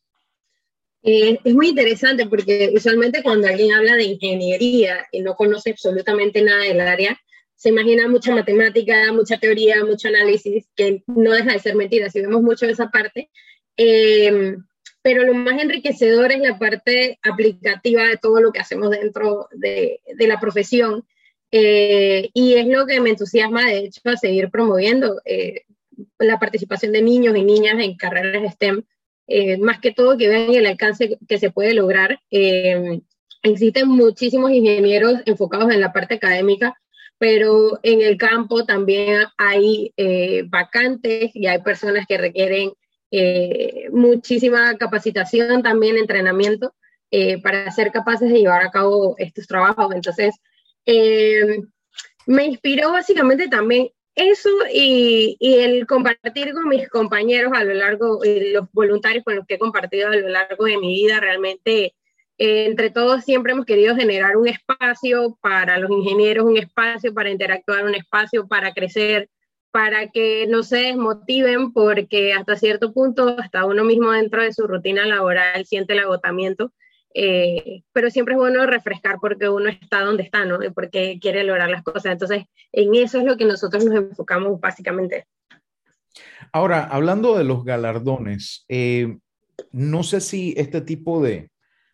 Eh, 1.01 1.39
es 1.43 1.53
muy 1.53 1.69
interesante 1.69 2.27
porque 2.27 2.71
usualmente 2.75 3.23
cuando 3.23 3.47
alguien 3.47 3.73
habla 3.73 3.95
de 3.95 4.03
ingeniería 4.03 5.07
y 5.11 5.21
no 5.21 5.35
conoce 5.35 5.71
absolutamente 5.71 6.43
nada 6.43 6.63
del 6.63 6.81
área, 6.81 7.19
se 7.55 7.69
imagina 7.69 8.07
mucha 8.07 8.35
matemática, 8.35 9.11
mucha 9.13 9.37
teoría, 9.37 9.83
mucho 9.83 10.09
análisis, 10.09 10.67
que 10.75 11.03
no 11.07 11.31
deja 11.31 11.53
de 11.53 11.59
ser 11.59 11.75
mentira, 11.75 12.09
si 12.09 12.21
vemos 12.21 12.43
mucho 12.43 12.67
de 12.67 12.73
esa 12.73 12.89
parte. 12.89 13.31
Eh, 13.77 14.55
pero 15.01 15.23
lo 15.23 15.33
más 15.33 15.61
enriquecedor 15.61 16.31
es 16.31 16.39
la 16.39 16.59
parte 16.59 17.19
aplicativa 17.23 18.03
de 18.03 18.17
todo 18.17 18.41
lo 18.41 18.51
que 18.51 18.59
hacemos 18.59 18.89
dentro 18.89 19.47
de, 19.51 20.01
de 20.15 20.27
la 20.27 20.39
profesión 20.39 21.05
eh, 21.57 22.29
y 22.33 22.55
es 22.55 22.67
lo 22.67 22.85
que 22.85 22.99
me 22.99 23.11
entusiasma, 23.11 23.65
de 23.65 23.77
hecho, 23.77 24.01
a 24.03 24.17
seguir 24.17 24.49
promoviendo 24.49 25.21
eh, 25.23 25.61
la 26.19 26.39
participación 26.39 26.91
de 26.91 27.01
niños 27.01 27.35
y 27.35 27.43
niñas 27.43 27.75
en 27.79 27.95
carreras 27.95 28.53
STEM, 28.53 28.83
eh, 29.27 29.57
más 29.57 29.79
que 29.79 29.91
todo 29.91 30.17
que 30.17 30.27
vean 30.27 30.53
el 30.53 30.65
alcance 30.65 31.17
que 31.27 31.37
se 31.37 31.51
puede 31.51 31.73
lograr. 31.73 32.19
existen 33.43 33.87
muchísimos 33.87 34.51
ingenieros 34.51 35.21
enfocados 35.25 35.71
en 35.71 35.79
la 35.79 35.93
parte 35.93 36.15
académica, 36.15 36.75
pero 37.17 37.79
en 37.83 38.01
el 38.01 38.17
campo 38.17 38.65
también 38.65 39.23
hay 39.37 39.93
vacantes 40.49 41.31
y 41.35 41.47
hay 41.47 41.61
personas 41.61 42.05
que 42.07 42.17
requieren 42.17 42.71
muchísima 43.91 44.77
capacitación, 44.77 45.63
también 45.63 45.97
entrenamiento, 45.97 46.73
para 47.43 47.71
ser 47.71 47.91
capaces 47.91 48.29
de 48.31 48.39
llevar 48.39 48.63
a 48.63 48.71
cabo 48.71 49.15
estos 49.17 49.47
trabajos. 49.47 49.93
Entonces, 49.93 50.35
eh, 50.85 51.61
me 52.27 52.45
inspiró 52.45 52.91
básicamente 52.91 53.47
también 53.47 53.89
eso 54.15 54.49
y, 54.73 55.37
el 55.39 55.85
compartir 55.87 56.53
con 56.53 56.69
mis 56.69 56.87
compañeros 56.89 57.51
a 57.53 57.63
lo 57.63 57.73
largo, 57.73 58.19
los 58.23 58.71
voluntarios 58.71 59.23
con 59.23 59.35
los 59.35 59.45
que 59.45 59.55
he 59.55 59.59
compartido 59.59 60.09
a 60.09 60.15
lo 60.15 60.29
largo 60.29 60.65
de 60.65 60.77
mi 60.77 60.95
vida, 60.95 61.19
realmente 61.19 61.93
eh, 62.37 62.65
entre 62.65 62.89
todos 62.89 63.23
siempre 63.23 63.53
hemos 63.53 63.65
querido 63.65 63.95
generar 63.95 64.37
un 64.37 64.47
espacio 64.47 65.37
para 65.41 65.77
los 65.79 65.91
ingenieros, 65.91 66.45
un 66.45 66.57
espacio 66.57 67.13
para 67.13 67.29
interactuar, 67.29 67.85
un 67.85 67.95
espacio 67.95 68.47
para 68.47 68.73
crecer, 68.73 69.29
para 69.71 70.09
que 70.09 70.47
no 70.47 70.63
se 70.63 70.77
desmotiven 70.77 71.73
porque 71.73 72.33
hasta 72.33 72.55
cierto 72.55 72.93
punto, 72.93 73.35
hasta 73.37 73.65
uno 73.65 73.83
mismo 73.83 74.11
dentro 74.11 74.41
de 74.41 74.53
su 74.53 74.67
rutina 74.67 75.05
laboral 75.05 75.65
siente 75.65 75.93
el 75.93 75.99
agotamiento 75.99 76.71
eh, 77.17 77.83
pero 77.93 78.11
siempre 78.11 78.33
es 78.33 78.37
bueno 78.37 78.65
refrescar 78.65 79.19
porque 79.21 79.47
uno 79.47 79.69
está 79.69 80.01
donde 80.01 80.23
está, 80.23 80.43
¿no? 80.43 80.61
Y 80.61 80.69
porque 80.69 81.17
quiere 81.21 81.45
lograr 81.45 81.69
las 81.69 81.81
cosas. 81.81 82.11
Entonces, 82.11 82.43
en 82.73 82.93
eso 82.93 83.19
es 83.19 83.23
lo 83.23 83.37
que 83.37 83.45
nosotros 83.45 83.85
nos 83.85 83.95
enfocamos 83.95 84.59
básicamente. 84.59 85.25
Ahora, 86.51 86.83
hablando 86.83 87.37
de 87.37 87.45
los 87.45 87.63
galardones, 87.63 88.65
eh, 88.67 89.17
no 89.71 90.03
sé 90.03 90.19
si 90.19 90.53
este 90.57 90.81
tipo 90.81 91.23
de, 91.23 91.49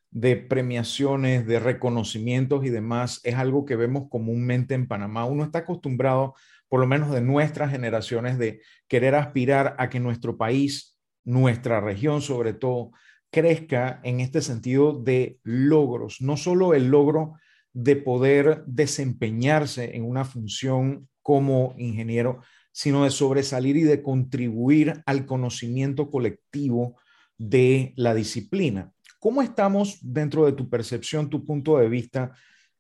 de 0.09 0.37
premiaciones, 0.37 1.45
de 1.45 1.59
reconocimientos 1.59 2.65
y 2.65 2.69
demás 2.69 3.21
es 3.23 3.35
algo 3.35 3.65
que 3.65 3.75
vemos 3.75 4.09
comúnmente 4.09 4.73
en 4.73 4.87
Panamá. 4.87 5.25
Uno 5.25 5.43
está 5.43 5.59
acostumbrado, 5.59 6.33
por 6.67 6.79
lo 6.79 6.87
menos 6.87 7.11
de 7.11 7.21
nuestras 7.21 7.69
generaciones, 7.69 8.39
de 8.39 8.61
querer 8.87 9.13
aspirar 9.13 9.75
a 9.77 9.87
que 9.89 9.99
nuestro 9.99 10.35
país, 10.35 10.97
nuestra 11.23 11.79
región 11.79 12.23
sobre 12.23 12.53
todo, 12.53 12.91
crezca 13.31 14.01
en 14.03 14.19
este 14.19 14.41
sentido 14.41 14.93
de 14.93 15.39
logros, 15.43 16.21
no 16.21 16.37
solo 16.37 16.73
el 16.73 16.87
logro 16.87 17.35
de 17.73 17.95
poder 17.95 18.63
desempeñarse 18.67 19.95
en 19.95 20.03
una 20.03 20.25
función 20.25 21.07
como 21.21 21.73
ingeniero, 21.77 22.41
sino 22.73 23.03
de 23.03 23.09
sobresalir 23.09 23.77
y 23.77 23.83
de 23.83 24.01
contribuir 24.01 25.01
al 25.05 25.25
conocimiento 25.25 26.09
colectivo 26.09 26.97
de 27.37 27.93
la 27.95 28.13
disciplina. 28.13 28.91
¿Cómo 29.19 29.41
estamos 29.41 29.99
dentro 30.01 30.45
de 30.45 30.53
tu 30.53 30.69
percepción, 30.69 31.29
tu 31.29 31.45
punto 31.45 31.77
de 31.77 31.89
vista 31.89 32.33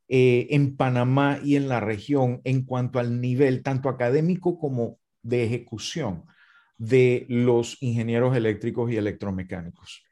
eh, 0.07 0.47
en 0.49 0.75
Panamá 0.75 1.39
y 1.43 1.55
en 1.55 1.69
la 1.69 1.79
región 1.79 2.41
en 2.43 2.65
cuanto 2.65 2.99
al 2.99 3.21
nivel 3.21 3.63
tanto 3.63 3.89
académico 3.89 4.57
como 4.57 4.99
de 5.23 5.45
ejecución 5.45 6.25
de 6.77 7.25
los 7.29 7.77
ingenieros 7.81 8.35
eléctricos 8.35 8.91
y 8.91 8.97
electromecánicos? 8.97 10.03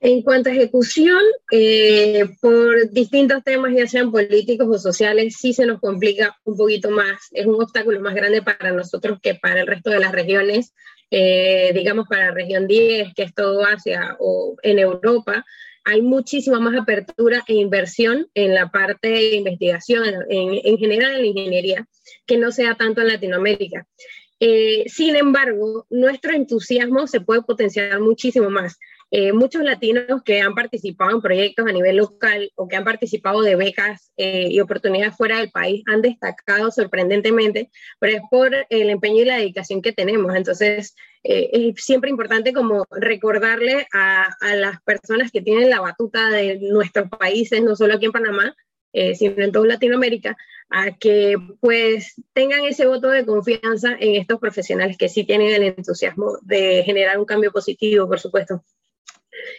En 0.00 0.22
cuanto 0.22 0.48
a 0.48 0.52
ejecución, 0.52 1.20
eh, 1.50 2.24
por 2.40 2.90
distintos 2.90 3.42
temas, 3.42 3.72
ya 3.74 3.86
sean 3.88 4.12
políticos 4.12 4.68
o 4.70 4.78
sociales, 4.78 5.36
sí 5.40 5.52
se 5.52 5.66
nos 5.66 5.80
complica 5.80 6.38
un 6.44 6.56
poquito 6.56 6.90
más. 6.90 7.28
Es 7.32 7.46
un 7.46 7.60
obstáculo 7.60 8.00
más 8.00 8.14
grande 8.14 8.42
para 8.42 8.70
nosotros 8.70 9.18
que 9.20 9.34
para 9.34 9.60
el 9.60 9.66
resto 9.66 9.90
de 9.90 9.98
las 9.98 10.12
regiones. 10.12 10.72
Eh, 11.10 11.72
digamos, 11.74 12.06
para 12.06 12.26
la 12.26 12.34
región 12.34 12.68
10, 12.68 13.12
que 13.14 13.24
es 13.24 13.34
todo 13.34 13.64
Asia, 13.64 14.16
o 14.20 14.56
en 14.62 14.78
Europa, 14.78 15.44
hay 15.84 16.02
muchísima 16.02 16.60
más 16.60 16.76
apertura 16.78 17.42
e 17.48 17.54
inversión 17.54 18.28
en 18.34 18.54
la 18.54 18.70
parte 18.70 19.08
de 19.08 19.36
investigación, 19.36 20.04
en, 20.28 20.60
en 20.62 20.78
general 20.78 21.14
en 21.14 21.22
la 21.22 21.26
ingeniería, 21.26 21.88
que 22.26 22.36
no 22.36 22.52
sea 22.52 22.74
tanto 22.74 23.00
en 23.00 23.08
Latinoamérica. 23.08 23.86
Eh, 24.40 24.84
sin 24.86 25.16
embargo, 25.16 25.86
nuestro 25.90 26.32
entusiasmo 26.32 27.06
se 27.06 27.20
puede 27.20 27.42
potenciar 27.42 27.98
muchísimo 28.00 28.50
más. 28.50 28.78
Eh, 29.10 29.32
muchos 29.32 29.62
latinos 29.62 30.22
que 30.22 30.42
han 30.42 30.54
participado 30.54 31.12
en 31.12 31.22
proyectos 31.22 31.66
a 31.66 31.72
nivel 31.72 31.96
local 31.96 32.52
o 32.56 32.68
que 32.68 32.76
han 32.76 32.84
participado 32.84 33.40
de 33.40 33.56
becas 33.56 34.12
eh, 34.18 34.48
y 34.50 34.60
oportunidades 34.60 35.16
fuera 35.16 35.38
del 35.38 35.50
país 35.50 35.82
han 35.86 36.02
destacado 36.02 36.70
sorprendentemente, 36.70 37.70
pero 37.98 38.18
es 38.18 38.22
por 38.30 38.50
el 38.68 38.90
empeño 38.90 39.22
y 39.22 39.24
la 39.24 39.38
dedicación 39.38 39.80
que 39.80 39.92
tenemos. 39.92 40.34
Entonces, 40.36 40.94
eh, 41.24 41.48
es 41.52 41.82
siempre 41.82 42.10
importante 42.10 42.52
como 42.52 42.86
recordarle 42.90 43.86
a, 43.94 44.28
a, 44.40 44.54
las 44.54 44.82
personas 44.82 45.32
que 45.32 45.40
tienen 45.40 45.70
la 45.70 45.80
batuta 45.80 46.28
de 46.28 46.58
nuestros 46.60 47.08
países, 47.08 47.62
no 47.62 47.76
solo 47.76 47.94
aquí 47.94 48.06
en 48.06 48.12
Panamá, 48.12 48.54
sino 49.14 49.44
en 49.44 49.52
toda 49.52 49.66
Latinoamérica, 49.66 50.36
a 50.70 50.96
que 50.96 51.36
pues 51.60 52.14
tengan 52.32 52.64
ese 52.64 52.86
voto 52.86 53.08
de 53.10 53.24
confianza 53.24 53.96
en 53.98 54.16
estos 54.16 54.40
profesionales 54.40 54.96
que 54.98 55.08
sí 55.08 55.24
tienen 55.24 55.54
el 55.54 55.62
entusiasmo 55.62 56.38
de 56.42 56.82
generar 56.84 57.18
un 57.18 57.24
cambio 57.24 57.52
positivo, 57.52 58.08
por 58.08 58.18
supuesto. 58.18 58.64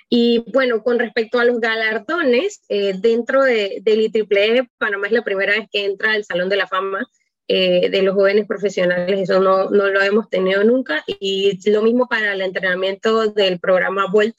Y 0.09 0.43
bueno, 0.51 0.83
con 0.83 0.99
respecto 0.99 1.39
a 1.39 1.45
los 1.45 1.59
galardones, 1.59 2.61
eh, 2.69 2.93
dentro 2.97 3.43
de, 3.43 3.79
del 3.81 4.01
IEEE, 4.01 4.67
Panamá 4.77 5.07
es 5.07 5.13
la 5.13 5.23
primera 5.23 5.53
vez 5.53 5.67
que 5.71 5.85
entra 5.85 6.13
al 6.13 6.25
Salón 6.25 6.49
de 6.49 6.57
la 6.57 6.67
Fama 6.67 7.07
eh, 7.47 7.89
de 7.89 8.03
los 8.03 8.13
jóvenes 8.13 8.45
profesionales, 8.45 9.21
eso 9.21 9.39
no, 9.39 9.71
no, 9.71 9.89
lo 9.89 10.01
hemos 10.01 10.29
tenido 10.29 10.63
nunca. 10.63 11.03
Y 11.07 11.59
lo 11.69 11.81
mismo 11.81 12.07
para 12.07 12.33
el 12.33 12.41
entrenamiento 12.41 13.31
del 13.31 13.59
programa 13.59 14.05
VOLT, 14.11 14.35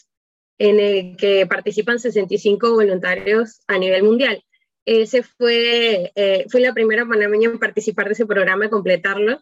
en 0.58 0.78
el 0.78 1.16
que 1.16 1.46
participan 1.46 1.98
65 1.98 2.72
voluntarios 2.72 3.62
a 3.66 3.78
nivel 3.78 4.04
mundial. 4.04 4.44
Ese 4.84 5.22
fue, 5.22 6.12
eh, 6.14 6.46
fue 6.50 6.60
la 6.60 6.72
primera 6.72 7.06
panameña 7.06 7.50
en 7.50 7.58
participar 7.58 8.06
de 8.06 8.12
ese 8.12 8.26
programa 8.26 8.66
y 8.66 8.70
completarlo. 8.70 9.40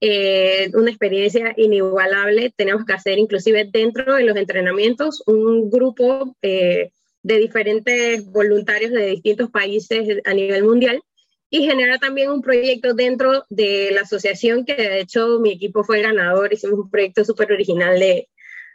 Eh, 0.00 0.70
una 0.74 0.90
experiencia 0.90 1.54
inigualable. 1.56 2.52
Tenemos 2.56 2.84
que 2.84 2.92
hacer 2.92 3.18
inclusive 3.18 3.68
dentro 3.70 4.14
de 4.14 4.24
los 4.24 4.36
entrenamientos 4.36 5.22
un 5.26 5.70
grupo 5.70 6.36
eh, 6.42 6.90
de 7.22 7.38
diferentes 7.38 8.24
voluntarios 8.26 8.92
de 8.92 9.06
distintos 9.06 9.50
países 9.50 10.20
a 10.24 10.34
nivel 10.34 10.62
mundial 10.64 11.02
y 11.50 11.64
generar 11.64 11.98
también 11.98 12.30
un 12.30 12.42
proyecto 12.42 12.94
dentro 12.94 13.44
de 13.48 13.90
la 13.92 14.02
asociación 14.02 14.64
que 14.64 14.76
de 14.76 15.00
hecho 15.00 15.40
mi 15.40 15.52
equipo 15.52 15.82
fue 15.82 16.02
ganador, 16.02 16.52
hicimos 16.52 16.78
un 16.78 16.90
proyecto 16.90 17.24
súper 17.24 17.52
original 17.52 17.98
de, 17.98 18.28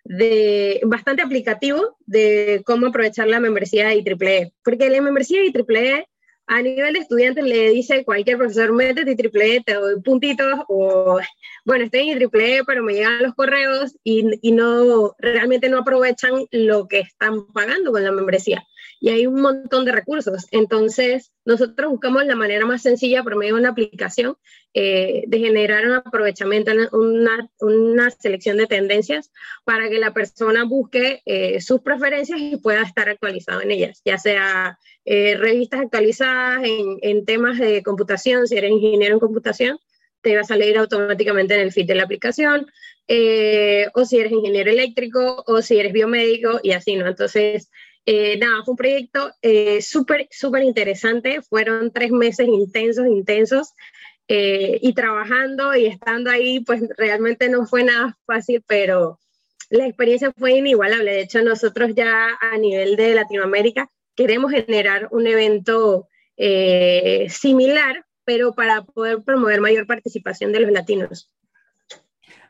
de 0.03 0.82
bastante 0.84 1.22
aplicativo 1.22 1.98
de 2.06 2.63
cómo 2.65 2.88
aprovechar 2.88 3.27
la 3.27 3.39
membresía 3.39 3.88
de 3.88 3.96
IEEE, 3.96 4.53
porque 4.63 4.89
la 4.89 5.01
membresía 5.01 5.39
de 5.39 5.48
IEEE 5.48 6.08
a 6.48 6.62
nivel 6.62 6.94
de 6.94 7.00
estudiantes 7.00 7.44
le 7.44 7.70
dice 7.70 8.04
cualquier 8.04 8.38
profesor, 8.38 8.74
métete 8.74 9.16
triple 9.16 9.56
E, 9.56 9.62
te 9.62 9.74
doy 9.74 10.02
puntitos, 10.02 10.60
o 10.68 11.20
bueno, 11.66 11.86
estoy 11.86 12.10
en 12.10 12.18
triple 12.18 12.58
E, 12.58 12.64
pero 12.66 12.84
me 12.84 12.94
llegan 12.94 13.24
los 13.24 13.34
correos 13.34 13.96
y, 14.04 14.26
y, 14.42 14.52
no, 14.52 15.16
realmente 15.20 15.70
no 15.70 15.80
aprovechan 15.80 16.46
lo 16.52 16.88
que 16.88 17.00
están 17.00 17.48
pagando 17.54 17.92
con 17.92 18.04
la 18.04 18.12
membresía. 18.12 18.66
Y 19.00 19.10
hay 19.10 19.28
un 19.28 19.42
montón 19.42 19.86
de 19.86 19.92
recursos. 19.92 20.48
Entonces, 20.52 21.32
nosotros 21.46 21.92
buscamos 21.92 22.25
la 22.25 22.36
manera 22.36 22.66
más 22.66 22.82
sencilla 22.82 23.24
por 23.24 23.36
medio 23.36 23.56
de 23.56 23.62
una 23.62 23.70
aplicación 23.70 24.36
eh, 24.74 25.24
de 25.28 25.40
generar 25.40 25.86
un 25.86 25.94
aprovechamiento, 25.94 26.72
una, 26.92 27.50
una, 27.60 28.10
selección 28.12 28.58
de 28.58 28.68
tendencias 28.68 29.32
para 29.63 29.90
que 29.90 30.00
la 30.00 30.13
persona 30.13 30.63
busque 30.63 31.22
eh, 31.25 31.62
sus 31.62 31.82
preferencias 31.82 32.40
y 32.40 32.58
pueda 32.58 32.82
estar 32.82 33.10
actualizado 33.10 33.62
en 33.62 33.72
ellas, 33.72 34.02
ya 34.04 34.18
sea 34.18 34.80
eh, 35.06 35.36
revistas 35.38 35.82
actualizadas 35.82 36.63
en, 36.63 36.98
en 37.02 37.25
temas 37.25 37.60
de 37.60 37.84
computación, 37.84 38.48
si 38.48 38.58
eres 38.58 38.72
ingeniero 38.72 39.13
en 39.13 39.20
computación, 39.20 39.78
te 40.24 40.36
va 40.36 40.42
a 40.42 40.46
salir 40.46 40.78
automáticamente 40.78 41.54
en 41.54 41.60
el 41.60 41.72
feed 41.72 41.86
de 41.86 41.96
la 41.96 42.04
aplicación, 42.04 42.66
eh, 43.08 43.88
o 43.94 44.06
si 44.06 44.18
eres 44.20 44.32
ingeniero 44.32 44.72
eléctrico, 44.72 45.44
o 45.46 45.62
si 45.62 45.78
eres 45.78 45.92
biomédico, 45.92 46.60
y 46.63 46.72
así, 46.72 46.96
¿no? 46.96 47.08
Entonces, 47.08 47.70
eh, 48.06 48.38
nada, 48.38 48.64
fue 48.64 48.74
un 48.74 48.78
proyecto 48.78 49.32
eh, 49.42 49.82
súper, 49.82 50.28
súper 50.32 50.64
interesante. 50.64 51.42
Fueron 51.42 51.92
tres 51.92 52.12
meses 52.12 52.48
intensos, 52.48 53.08
intensos. 53.08 53.74
y 54.28 54.94
trabajando 54.94 55.76
y 55.76 55.86
estando 55.86 56.32
ahí, 56.32 56.62
pues 56.62 56.82
realmente 56.98 57.50
no 57.50 57.66
fue 57.66 57.84
nada 57.84 58.18
fácil, 58.26 58.64
pero 58.66 59.20
la 59.70 59.86
experiencia 59.86 60.32
fue 60.38 60.54
inigualable. 60.54 61.12
De 61.12 61.22
hecho, 61.22 61.42
nosotros 61.44 61.92
ya 61.96 62.30
a 62.40 62.58
nivel 62.58 62.96
de 62.96 63.16
Latinoamérica 63.16 63.90
queremos 64.16 64.52
generar 64.52 65.10
un 65.12 65.28
evento 65.28 66.08
similar, 67.30 68.06
pero 68.26 68.54
para 68.54 68.84
poder 68.84 69.22
promover 69.24 69.62
mayor 69.62 69.86
participación 69.86 70.52
de 70.52 70.62
los 70.62 70.72
latinos. 70.72 71.32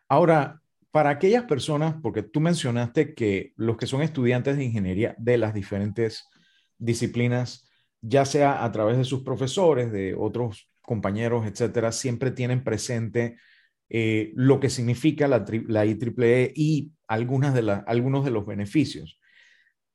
Ahora, 0.07 0.62
para 0.93 1.09
aquellas 1.09 1.45
personas, 1.45 1.95
porque 2.03 2.21
tú 2.21 2.39
mencionaste 2.39 3.15
que 3.15 3.53
los 3.55 3.77
que 3.77 3.87
son 3.87 4.03
estudiantes 4.03 4.57
de 4.57 4.65
ingeniería 4.65 5.15
de 5.17 5.39
las 5.39 5.55
diferentes 5.55 6.29
disciplinas, 6.77 7.67
ya 7.99 8.25
sea 8.25 8.63
a 8.63 8.71
través 8.71 8.99
de 8.99 9.03
sus 9.03 9.23
profesores, 9.23 9.91
de 9.91 10.13
otros 10.13 10.69
compañeros, 10.83 11.47
etcétera, 11.47 11.91
siempre 11.91 12.29
tienen 12.29 12.63
presente 12.63 13.37
eh, 13.89 14.33
lo 14.35 14.59
que 14.59 14.69
significa 14.69 15.27
la, 15.27 15.43
la 15.67 15.83
IEEE 15.83 16.53
y 16.55 16.91
algunas 17.07 17.55
de 17.55 17.81
algunos 17.87 18.23
de 18.23 18.29
los 18.29 18.45
beneficios. 18.45 19.19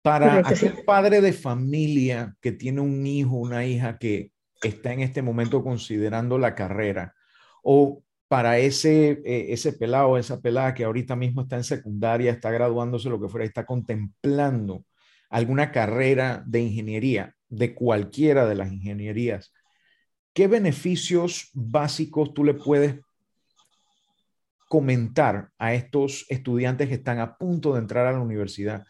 Para 0.02 0.38
aquel 0.38 0.82
padre 0.84 1.20
de 1.20 1.32
familia 1.32 2.34
que 2.40 2.50
tiene 2.50 2.80
un 2.80 3.06
hijo, 3.06 3.36
una 3.36 3.64
hija 3.64 3.98
que 3.98 4.32
está 4.62 4.94
en 4.94 5.00
este 5.00 5.22
momento 5.22 5.62
considerando 5.62 6.38
la 6.38 6.56
carrera 6.56 7.14
o 7.62 8.02
para 8.28 8.58
ese, 8.58 9.22
eh, 9.24 9.46
ese 9.48 9.72
pelado, 9.72 10.18
esa 10.18 10.40
pelada 10.40 10.74
que 10.74 10.84
ahorita 10.84 11.16
mismo 11.16 11.42
está 11.42 11.56
en 11.56 11.64
secundaria, 11.64 12.30
está 12.30 12.50
graduándose, 12.50 13.08
lo 13.08 13.20
que 13.20 13.28
fuera, 13.28 13.46
está 13.46 13.64
contemplando 13.64 14.84
alguna 15.30 15.72
carrera 15.72 16.42
de 16.46 16.60
ingeniería, 16.60 17.34
de 17.48 17.74
cualquiera 17.74 18.46
de 18.46 18.54
las 18.54 18.72
ingenierías, 18.72 19.52
¿qué 20.34 20.46
beneficios 20.46 21.50
básicos 21.54 22.34
tú 22.34 22.44
le 22.44 22.54
puedes 22.54 23.00
comentar 24.68 25.50
a 25.58 25.72
estos 25.72 26.26
estudiantes 26.28 26.88
que 26.88 26.94
están 26.94 27.18
a 27.20 27.36
punto 27.36 27.72
de 27.72 27.80
entrar 27.80 28.06
a 28.06 28.12
la 28.12 28.20
universidad? 28.20 28.84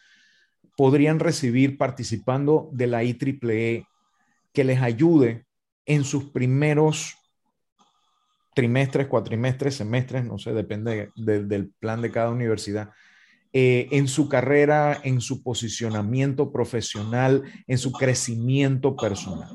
Podrían 0.77 1.21
recibir 1.21 1.79
participando 1.79 2.69
de 2.73 2.87
la 2.89 3.05
IEEE 3.05 3.87
que 4.53 4.65
les 4.65 4.83
ayude 4.83 5.47
en 5.87 6.05
sus 6.05 6.31
primeros 6.31 7.17
trimestres, 8.59 9.07
cuatrimestres, 9.07 9.77
semestres, 9.77 10.25
no 10.25 10.37
sé, 10.37 10.53
depende 10.53 11.13
del 11.15 11.71
plan 11.79 12.03
de 12.03 12.11
cada 12.11 12.31
universidad, 12.31 12.91
eh, 13.53 13.87
en 13.93 14.09
su 14.09 14.29
carrera, 14.29 15.01
en 15.05 15.21
su 15.21 15.45
posicionamiento 15.45 16.51
profesional, 16.51 17.45
en 17.69 17.79
su 17.79 17.93
crecimiento 17.93 18.97
personal. 18.97 19.51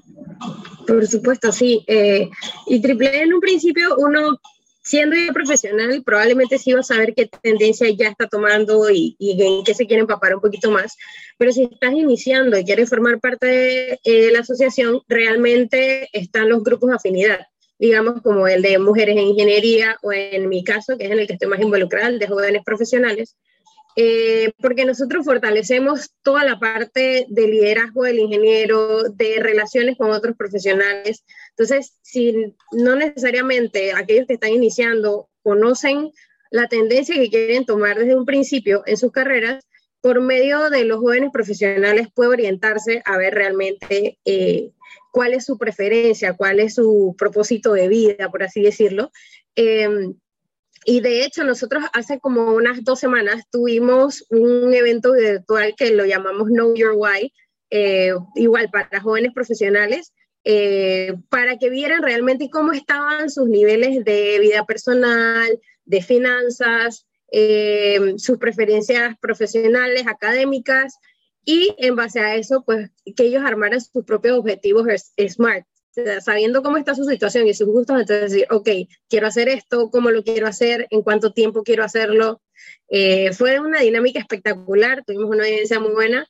Por 0.88 1.06
supuesto, 1.06 1.52
sí. 1.52 1.84
Eh, 1.86 2.30
y 2.68 2.82
triple 2.82 3.24
en 3.24 3.34
un 3.34 3.42
principio 3.42 3.94
uno, 3.98 4.40
siendo 4.82 5.18
ya 5.18 5.34
profesional, 5.34 6.02
probablemente 6.06 6.58
sí 6.58 6.72
va 6.72 6.80
a 6.80 6.84
saber 6.84 7.14
qué 7.14 7.26
tendencia 7.26 7.90
ya 7.90 8.08
está 8.08 8.30
tomando 8.30 8.90
y, 8.90 9.18
y 9.20 9.32
en 9.44 9.66
qué 9.66 9.74
se 9.74 9.86
quiere 9.86 10.04
empapar 10.04 10.34
un 10.34 10.40
poquito 10.40 10.72
más. 10.72 10.96
Pero 11.38 11.52
si 11.52 11.64
estás 11.64 11.92
iniciando 11.92 12.58
y 12.58 12.64
quieres 12.64 12.88
formar 12.88 13.20
parte 13.20 13.48
de 13.48 14.00
eh, 14.06 14.32
la 14.32 14.40
asociación, 14.40 15.02
realmente 15.10 16.08
están 16.14 16.48
los 16.48 16.64
grupos 16.64 16.92
de 16.92 16.96
afinidad 16.96 17.48
digamos, 17.80 18.22
como 18.22 18.48
el 18.48 18.62
de 18.62 18.80
mujeres 18.80 19.18
en 19.18 19.28
ingeniería 19.28 19.98
o 20.02 20.12
en 20.14 20.48
mi 20.50 20.64
caso, 20.64 20.98
que 20.98 21.06
es 21.06 21.12
en 21.12 21.20
el 21.20 21.28
que 21.28 21.34
estoy 21.34 21.50
más 21.50 21.62
involucrada, 21.62 22.08
el 22.08 22.20
de 22.20 22.28
jóvenes 22.28 22.64
profesionales, 22.64 23.36
eh, 23.96 24.52
porque 24.60 24.86
nosotros 24.86 25.24
fortalecemos 25.24 26.12
toda 26.24 26.44
la 26.44 26.60
parte 26.60 27.26
de 27.30 27.48
liderazgo 27.48 28.04
del 28.04 28.20
ingeniero, 28.20 29.04
de 29.04 29.38
relaciones 29.40 29.98
con 29.98 30.10
otros 30.10 30.36
profesionales. 30.36 31.24
Entonces, 31.52 31.94
si 32.02 32.56
no 32.72 32.96
necesariamente 32.96 33.94
aquellos 33.94 34.26
que 34.26 34.34
están 34.34 34.52
iniciando 34.52 35.30
conocen 35.44 36.12
la 36.50 36.68
tendencia 36.68 37.16
que 37.16 37.30
quieren 37.30 37.66
tomar 37.66 37.98
desde 37.98 38.16
un 38.16 38.26
principio 38.26 38.84
en 38.86 38.98
sus 38.98 39.12
carreras, 39.12 39.64
por 40.02 40.22
medio 40.22 40.70
de 40.70 40.84
los 40.84 41.00
jóvenes 41.00 41.30
profesionales 41.32 42.08
puede 42.14 42.32
orientarse 42.32 43.02
a 43.06 43.18
ver 43.18 43.34
realmente 43.34 44.18
eh, 44.26 44.72
cuál 45.14 45.34
es 45.34 45.46
su 45.46 45.60
preferencia, 45.60 46.36
cuál 46.36 46.60
es 46.60 46.74
su 46.74 47.14
propósito 47.16 47.74
de 47.74 47.88
vida, 47.88 48.32
por 48.32 48.42
así 48.42 48.64
decirlo. 48.64 49.12
Em, 49.56 50.16
y 50.86 51.02
de 51.02 51.24
hecho, 51.24 51.44
nosotros 51.44 51.84
hace 51.94 52.20
como 52.20 52.56
unas 52.56 52.84
dos 52.84 53.00
semanas 53.00 53.44
tuvimos 53.52 54.26
un 54.32 54.74
evento 54.74 55.14
virtual 55.14 55.76
que 55.78 55.92
lo 55.92 56.06
llamamos 56.06 56.48
Know 56.48 56.74
Your 56.74 56.96
Why, 56.98 57.32
eh, 57.70 58.14
igual 58.34 58.72
para 58.72 59.02
jóvenes 59.02 59.34
profesionales, 59.36 60.14
eh, 60.46 61.14
para 61.30 61.60
que 61.60 61.70
vieran 61.70 62.02
realmente 62.02 62.50
cómo 62.50 62.72
estaban 62.72 63.30
sus 63.30 63.48
niveles 63.48 64.04
de 64.04 64.40
vida 64.40 64.66
personal, 64.66 65.48
de 65.86 66.02
finanzas, 66.02 67.06
em, 67.32 68.18
sus 68.18 68.40
preferencias 68.40 69.16
profesionales, 69.20 70.08
académicas, 70.08 70.96
y 71.46 71.76
en 71.78 71.96
base 71.96 72.20
a 72.20 72.36
eso, 72.36 72.64
pues 72.66 72.90
que 73.16 73.24
ellos 73.26 73.44
armaran 73.46 73.82
sus 73.82 74.06
propios 74.06 74.38
objetivos 74.38 74.88
SMART, 75.18 75.66
sabiendo 76.22 76.64
cómo 76.64 76.78
está 76.78 76.96
su 76.96 77.06
situación 77.06 77.48
y 77.48 77.54
sus 77.54 77.68
gustos, 77.68 78.00
entonces 78.00 78.32
decir, 78.32 78.48
ok, 78.50 78.70
quiero 79.10 79.28
hacer 79.28 79.50
esto, 79.50 79.90
cómo 79.92 80.10
lo 80.10 80.24
quiero 80.24 80.48
hacer, 80.48 80.88
en 80.90 81.02
cuánto 81.02 81.34
tiempo 81.34 81.64
quiero 81.64 81.84
hacerlo. 81.84 82.42
Eh, 82.90 83.32
fue 83.34 83.60
una 83.60 83.82
dinámica 83.82 84.20
espectacular, 84.20 85.04
tuvimos 85.06 85.30
una 85.30 85.44
audiencia 85.44 85.80
muy 85.80 85.92
buena, 85.92 86.28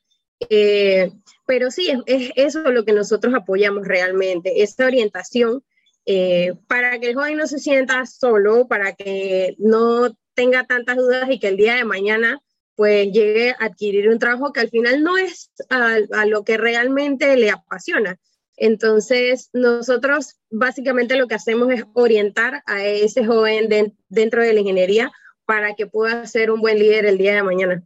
eh, 0.50 1.12
pero 1.46 1.72
sí, 1.72 1.92
es, 2.06 2.32
eso 2.36 2.72
lo 2.72 2.84
que 2.84 2.94
nosotros 2.94 3.34
apoyamos 3.34 3.88
realmente, 3.88 4.64
esta 4.64 4.86
orientación 4.86 5.64
eh, 6.06 6.54
para 6.68 7.00
que 7.00 7.10
el 7.10 7.16
joven 7.16 7.38
no 7.38 7.48
se 7.48 7.60
sienta 7.60 8.06
solo, 8.06 8.68
para 8.68 8.94
que 8.94 9.56
no 9.58 10.18
tenga 10.34 10.66
tantas 10.66 10.98
dudas 10.98 11.30
y 11.30 11.40
que 11.40 11.48
el 11.48 11.58
día 11.58 11.76
de 11.76 11.86
mañana 11.86 12.42
pues 12.76 13.12
llegue 13.12 13.52
a 13.52 13.66
adquirir 13.66 14.10
un 14.10 14.20
trabajo 14.20 14.52
que 14.52 14.62
al 14.62 14.70
final 14.70 15.04
no 15.04 15.18
es 15.18 15.52
a, 15.70 16.26
lo 16.26 16.44
que 16.44 16.58
realmente 16.58 17.36
le 17.38 17.52
apasiona. 17.52 18.18
Entonces, 18.56 19.50
nosotros 19.54 20.40
básicamente 20.50 21.16
lo 21.16 21.28
que 21.28 21.36
hacemos 21.36 21.72
es 21.72 21.84
orientar 21.94 22.62
a 22.66 22.84
ese 22.84 23.26
joven 23.26 23.68
dentro 24.10 24.42
de 24.42 24.54
la 24.54 24.60
ingeniería 24.60 25.12
para 25.46 25.74
que 25.74 25.88
pueda 25.88 26.26
ser 26.28 26.52
un 26.52 26.62
buen 26.62 26.80
líder 26.80 27.06
el 27.06 27.18
día 27.18 27.36
de 27.36 27.44
mañana. 27.44 27.84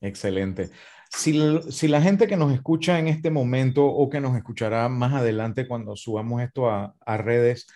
Excelente. 0.00 0.70
Si, 1.10 1.38
si, 1.70 1.88
la 1.88 2.00
gente 2.00 2.26
que 2.26 2.36
nos 2.36 2.52
escucha 2.52 2.98
en 2.98 3.08
este 3.08 3.30
momento 3.30 3.84
o 3.84 4.08
que 4.08 4.20
nos 4.20 4.36
escuchará 4.36 4.88
más 4.88 5.12
adelante 5.12 5.68
cuando 5.68 5.94
subamos 5.94 6.42
esto 6.42 6.70
a, 6.70 6.94
a 7.04 7.16
redes, 7.18 7.66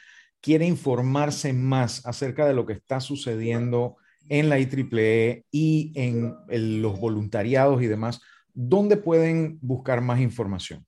quiere 0.40 0.66
informarse 0.66 1.52
más 1.52 2.06
acerca 2.06 2.46
de 2.46 2.54
lo 2.54 2.66
que 2.66 2.72
está 2.72 3.00
sucediendo 3.00 3.96
en 4.28 4.48
la 4.48 4.58
IEEE 4.58 5.44
y 5.50 5.92
en 5.94 6.34
los 6.82 6.98
voluntariados 6.98 7.82
y 7.82 7.86
demás, 7.86 8.20
¿dónde 8.52 8.96
pueden 8.96 9.58
buscar 9.60 10.00
más 10.00 10.20
información? 10.20 10.86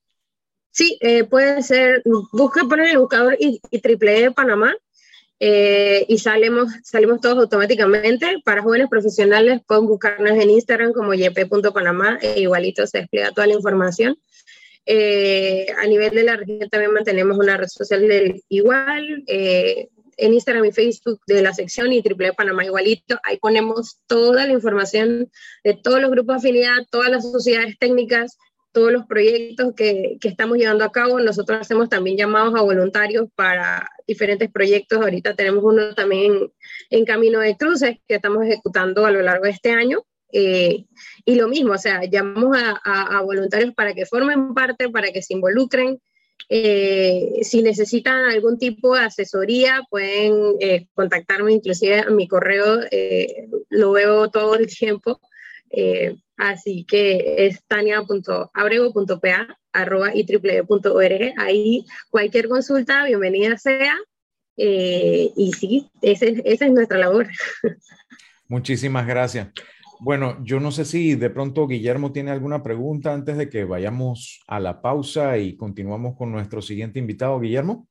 Sí, 0.71 0.97
eh, 1.01 1.23
puede 1.23 1.61
ser, 1.63 2.03
busque 2.31 2.61
por 2.67 2.79
el 2.79 2.97
buscador 2.97 3.37
IEEE 3.39 4.31
Panamá 4.31 4.73
eh, 5.39 6.05
y 6.09 6.17
salimos, 6.17 6.71
salimos 6.83 7.21
todos 7.21 7.37
automáticamente. 7.37 8.41
Para 8.43 8.61
jóvenes 8.61 8.87
profesionales 8.89 9.61
pueden 9.65 9.87
buscarnos 9.87 10.31
en 10.31 10.49
Instagram 10.49 10.91
como 10.91 11.13
yp.panamá 11.13 12.19
e 12.21 12.41
igualito 12.41 12.85
se 12.85 12.99
despliega 12.99 13.31
toda 13.31 13.47
la 13.47 13.53
información. 13.53 14.17
Eh, 14.85 15.67
a 15.77 15.85
nivel 15.85 16.11
de 16.11 16.23
la 16.23 16.35
región 16.35 16.67
también 16.69 16.93
mantenemos 16.93 17.37
una 17.37 17.57
red 17.57 17.67
social 17.67 18.07
del 18.07 18.43
igual, 18.49 19.23
eh, 19.27 19.89
en 20.19 20.33
Instagram 20.33 20.65
y 20.65 20.71
Facebook 20.71 21.21
de 21.27 21.41
la 21.41 21.53
sección 21.53 21.91
y 21.93 22.01
Triple 22.01 22.33
Panamá 22.33 22.65
igualito. 22.65 23.19
Ahí 23.23 23.37
ponemos 23.37 23.99
toda 24.07 24.45
la 24.45 24.53
información 24.53 25.31
de 25.63 25.73
todos 25.73 26.01
los 26.01 26.11
grupos 26.11 26.35
de 26.35 26.49
afinidad, 26.49 26.77
todas 26.91 27.09
las 27.09 27.23
sociedades 27.23 27.77
técnicas, 27.79 28.37
todos 28.71 28.91
los 28.91 29.05
proyectos 29.05 29.73
que, 29.75 30.17
que, 30.21 30.27
estamos 30.27 30.57
llevando 30.57 30.83
a 30.83 30.91
cabo. 30.91 31.19
Nosotros 31.19 31.59
hacemos 31.61 31.89
también 31.89 32.17
llamados 32.17 32.53
a 32.55 32.61
voluntarios 32.61 33.27
para 33.35 33.89
diferentes 34.07 34.51
proyectos. 34.51 35.01
Ahorita 35.01 35.35
tenemos 35.35 35.63
uno 35.63 35.95
también 35.95 36.51
en, 36.89 37.05
camino 37.05 37.39
de 37.39 37.55
cruces 37.57 37.97
que 38.07 38.15
estamos 38.15 38.45
ejecutando 38.45 39.05
a 39.05 39.11
lo 39.11 39.21
largo 39.21 39.45
de 39.45 39.51
este 39.51 39.71
año. 39.71 40.03
Eh, 40.31 40.85
y 41.25 41.35
lo 41.35 41.47
mismo, 41.47 41.73
o 41.73 41.77
sea, 41.77 42.03
llamamos 42.05 42.55
a, 42.57 43.21
voluntarios 43.21 43.73
para 43.73 43.93
que 43.93 44.05
formen 44.05 44.53
parte, 44.53 44.89
para 44.89 45.11
que 45.11 45.21
se 45.21 45.33
involucren. 45.33 45.99
Eh, 46.51 47.39
si 47.43 47.61
necesitan 47.61 48.25
algún 48.25 48.57
tipo 48.57 48.95
de 48.95 49.03
asesoría, 49.05 49.83
pueden 49.89 50.55
eh, 50.59 50.87
contactarme, 50.93 51.53
inclusive 51.53 51.99
a 51.99 52.09
mi 52.09 52.27
correo, 52.27 52.79
lo 53.69 53.91
veo 53.91 54.29
todo 54.29 54.55
el 54.55 54.67
tiempo. 54.79 55.21
así 56.37 56.85
que 56.85 57.45
es 57.45 57.63
tania.abrego.pa 57.67 59.59
arroba 59.71 60.11
y 60.15 60.25
Ahí 61.37 61.85
cualquier 62.09 62.49
consulta, 62.49 63.05
bienvenida 63.05 63.57
sea. 63.57 63.95
y 64.57 65.53
sí, 65.57 65.89
esa 66.01 66.25
es 66.25 66.71
nuestra 66.71 66.97
labor. 66.97 67.27
Muchísimas 68.47 69.05
gracias. 69.05 69.49
Bueno, 70.01 70.41
yo 70.45 70.61
no 70.61 70.71
sé 70.71 70.85
si 70.85 71.15
de 71.15 71.29
pronto 71.29 71.67
Guillermo 71.67 72.13
tiene 72.13 72.31
alguna 72.31 72.63
pregunta 72.63 73.13
antes 73.13 73.35
de 73.37 73.49
que 73.49 73.65
vayamos 73.65 74.41
a 74.47 74.59
la 74.61 74.81
pausa 74.81 75.37
y 75.37 75.57
continuamos 75.57 76.15
con 76.15 76.31
nuestro 76.31 76.61
siguiente 76.61 76.99
invitado, 76.99 77.37
Guillermo. 77.39 77.85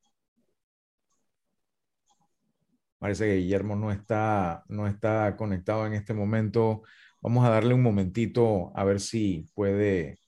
Parece 2.99 3.27
que 3.27 3.37
Guillermo 3.37 3.77
no 3.77 3.93
está, 3.93 4.65
no 4.69 4.87
está 4.87 5.37
conectado 5.37 5.87
en 5.87 5.93
este 5.93 6.15
momento. 6.15 6.83
Vamos 7.21 7.45
a 7.45 7.51
darle 7.51 7.75
un 7.75 7.83
momentito 7.83 8.73
a 8.75 8.85
ver 8.85 9.01
si 9.01 9.47
puede 9.55 10.19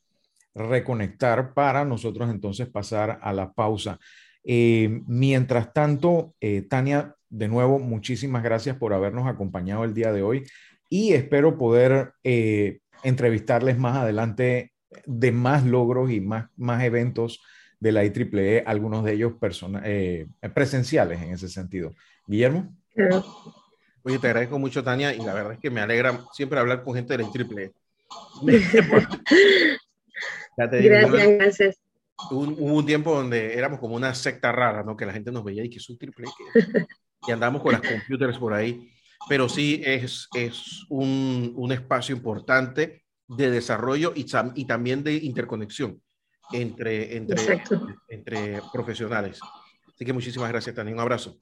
reconectar 0.54 1.54
para 1.54 1.86
nosotros 1.86 2.28
entonces 2.30 2.68
pasar 2.68 3.18
a 3.22 3.32
la 3.32 3.52
pausa. 3.52 3.98
Eh, 4.44 5.00
mientras 5.06 5.72
tanto, 5.72 6.34
eh, 6.40 6.62
Tania, 6.62 7.16
de 7.30 7.48
nuevo, 7.48 7.78
muchísimas 7.78 8.42
gracias 8.42 8.76
por 8.76 8.92
habernos 8.92 9.26
acompañado 9.26 9.84
el 9.84 9.94
día 9.94 10.12
de 10.12 10.22
hoy 10.22 10.44
y 10.90 11.14
espero 11.14 11.56
poder 11.56 12.12
eh, 12.24 12.80
entrevistarles 13.04 13.78
más 13.78 13.96
adelante 13.96 14.72
de 15.06 15.32
más 15.32 15.64
logros 15.64 16.10
y 16.10 16.20
más, 16.20 16.50
más 16.56 16.82
eventos 16.82 17.40
de 17.78 17.92
la 17.92 18.04
IEEE, 18.04 18.64
algunos 18.66 19.04
de 19.04 19.14
ellos 19.14 19.34
eh, 19.84 20.26
presenciales 20.52 21.22
en 21.22 21.30
ese 21.30 21.48
sentido. 21.48 21.92
Guillermo. 22.26 22.76
Oye, 24.02 24.18
te 24.18 24.26
agradezco 24.26 24.58
mucho, 24.58 24.82
Tania, 24.82 25.14
y 25.14 25.18
la 25.18 25.32
verdad 25.32 25.52
es 25.52 25.60
que 25.60 25.70
me 25.70 25.80
alegra 25.80 26.24
siempre 26.32 26.58
hablar 26.58 26.82
con 26.82 26.94
gente 26.94 27.16
de 27.16 27.22
la 27.22 27.30
IEEE. 27.30 27.72
gracias, 30.56 31.38
gracias. 31.38 31.80
Hubo, 32.30 32.74
un 32.74 32.84
tiempo 32.84 33.14
donde 33.14 33.56
éramos 33.56 33.78
como 33.78 33.94
una 33.94 34.12
secta 34.14 34.50
rara, 34.52 34.82
¿no? 34.82 34.96
Que 34.96 35.06
la 35.06 35.12
gente 35.12 35.30
nos 35.30 35.44
veía 35.44 35.64
y 35.64 35.70
que 35.70 35.78
es 35.78 35.88
un 35.88 35.96
triple 35.96 36.26
y 37.26 37.30
andamos 37.30 37.62
con 37.62 37.72
las 37.72 37.80
computers 37.80 38.36
por 38.38 38.52
ahí 38.52 38.90
pero 39.28 39.48
sí 39.48 39.82
es, 39.84 40.28
es 40.34 40.84
un, 40.88 41.52
un 41.56 41.72
espacio 41.72 42.14
importante 42.14 43.04
de 43.28 43.50
desarrollo 43.50 44.12
y, 44.14 44.26
y 44.54 44.64
también 44.64 45.04
de 45.04 45.14
interconexión 45.14 46.00
entre, 46.52 47.16
entre, 47.16 47.62
entre 48.08 48.62
profesionales. 48.72 49.38
Así 49.94 50.04
que 50.04 50.12
muchísimas 50.12 50.48
gracias, 50.48 50.74
Tania. 50.74 50.94
Un 50.94 51.00
abrazo. 51.00 51.38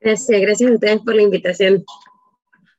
Gracias, 0.00 0.40
gracias 0.40 0.70
a 0.70 0.74
ustedes 0.74 1.00
por 1.00 1.14
la 1.14 1.22
invitación. 1.22 1.84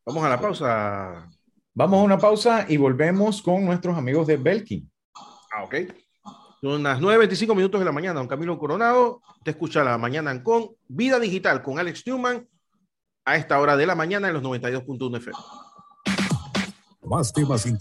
Vamos 0.06 0.24
a 0.24 0.30
la 0.30 0.40
pausa. 0.40 1.30
Vamos 1.74 2.00
a 2.00 2.04
una 2.04 2.18
pausa 2.18 2.66
y 2.68 2.78
volvemos 2.78 3.42
con 3.42 3.66
nuestros 3.66 3.98
amigos 3.98 4.28
de 4.28 4.38
Belkin. 4.38 4.92
Ah, 5.52 5.64
ok. 5.64 5.76
Son 6.62 6.82
las 6.84 7.00
9.25 7.00 7.56
minutos 7.56 7.80
de 7.80 7.86
la 7.86 7.92
mañana. 7.92 8.20
Don 8.20 8.28
Camilo 8.28 8.58
Coronado 8.58 9.22
te 9.44 9.52
escucha 9.52 9.84
la 9.84 9.98
mañana 9.98 10.44
con 10.44 10.70
Vida 10.88 11.20
Digital 11.20 11.62
con 11.62 11.80
Alex 11.80 12.06
Newman 12.06 12.48
a 13.28 13.36
esta 13.36 13.60
hora 13.60 13.76
de 13.76 13.86
la 13.86 13.94
mañana 13.94 14.30
en 14.30 14.36
los 14.36 14.42
92.1 14.42 15.18
FM. 15.18 15.38
Más 17.04 17.34
temas 17.34 17.66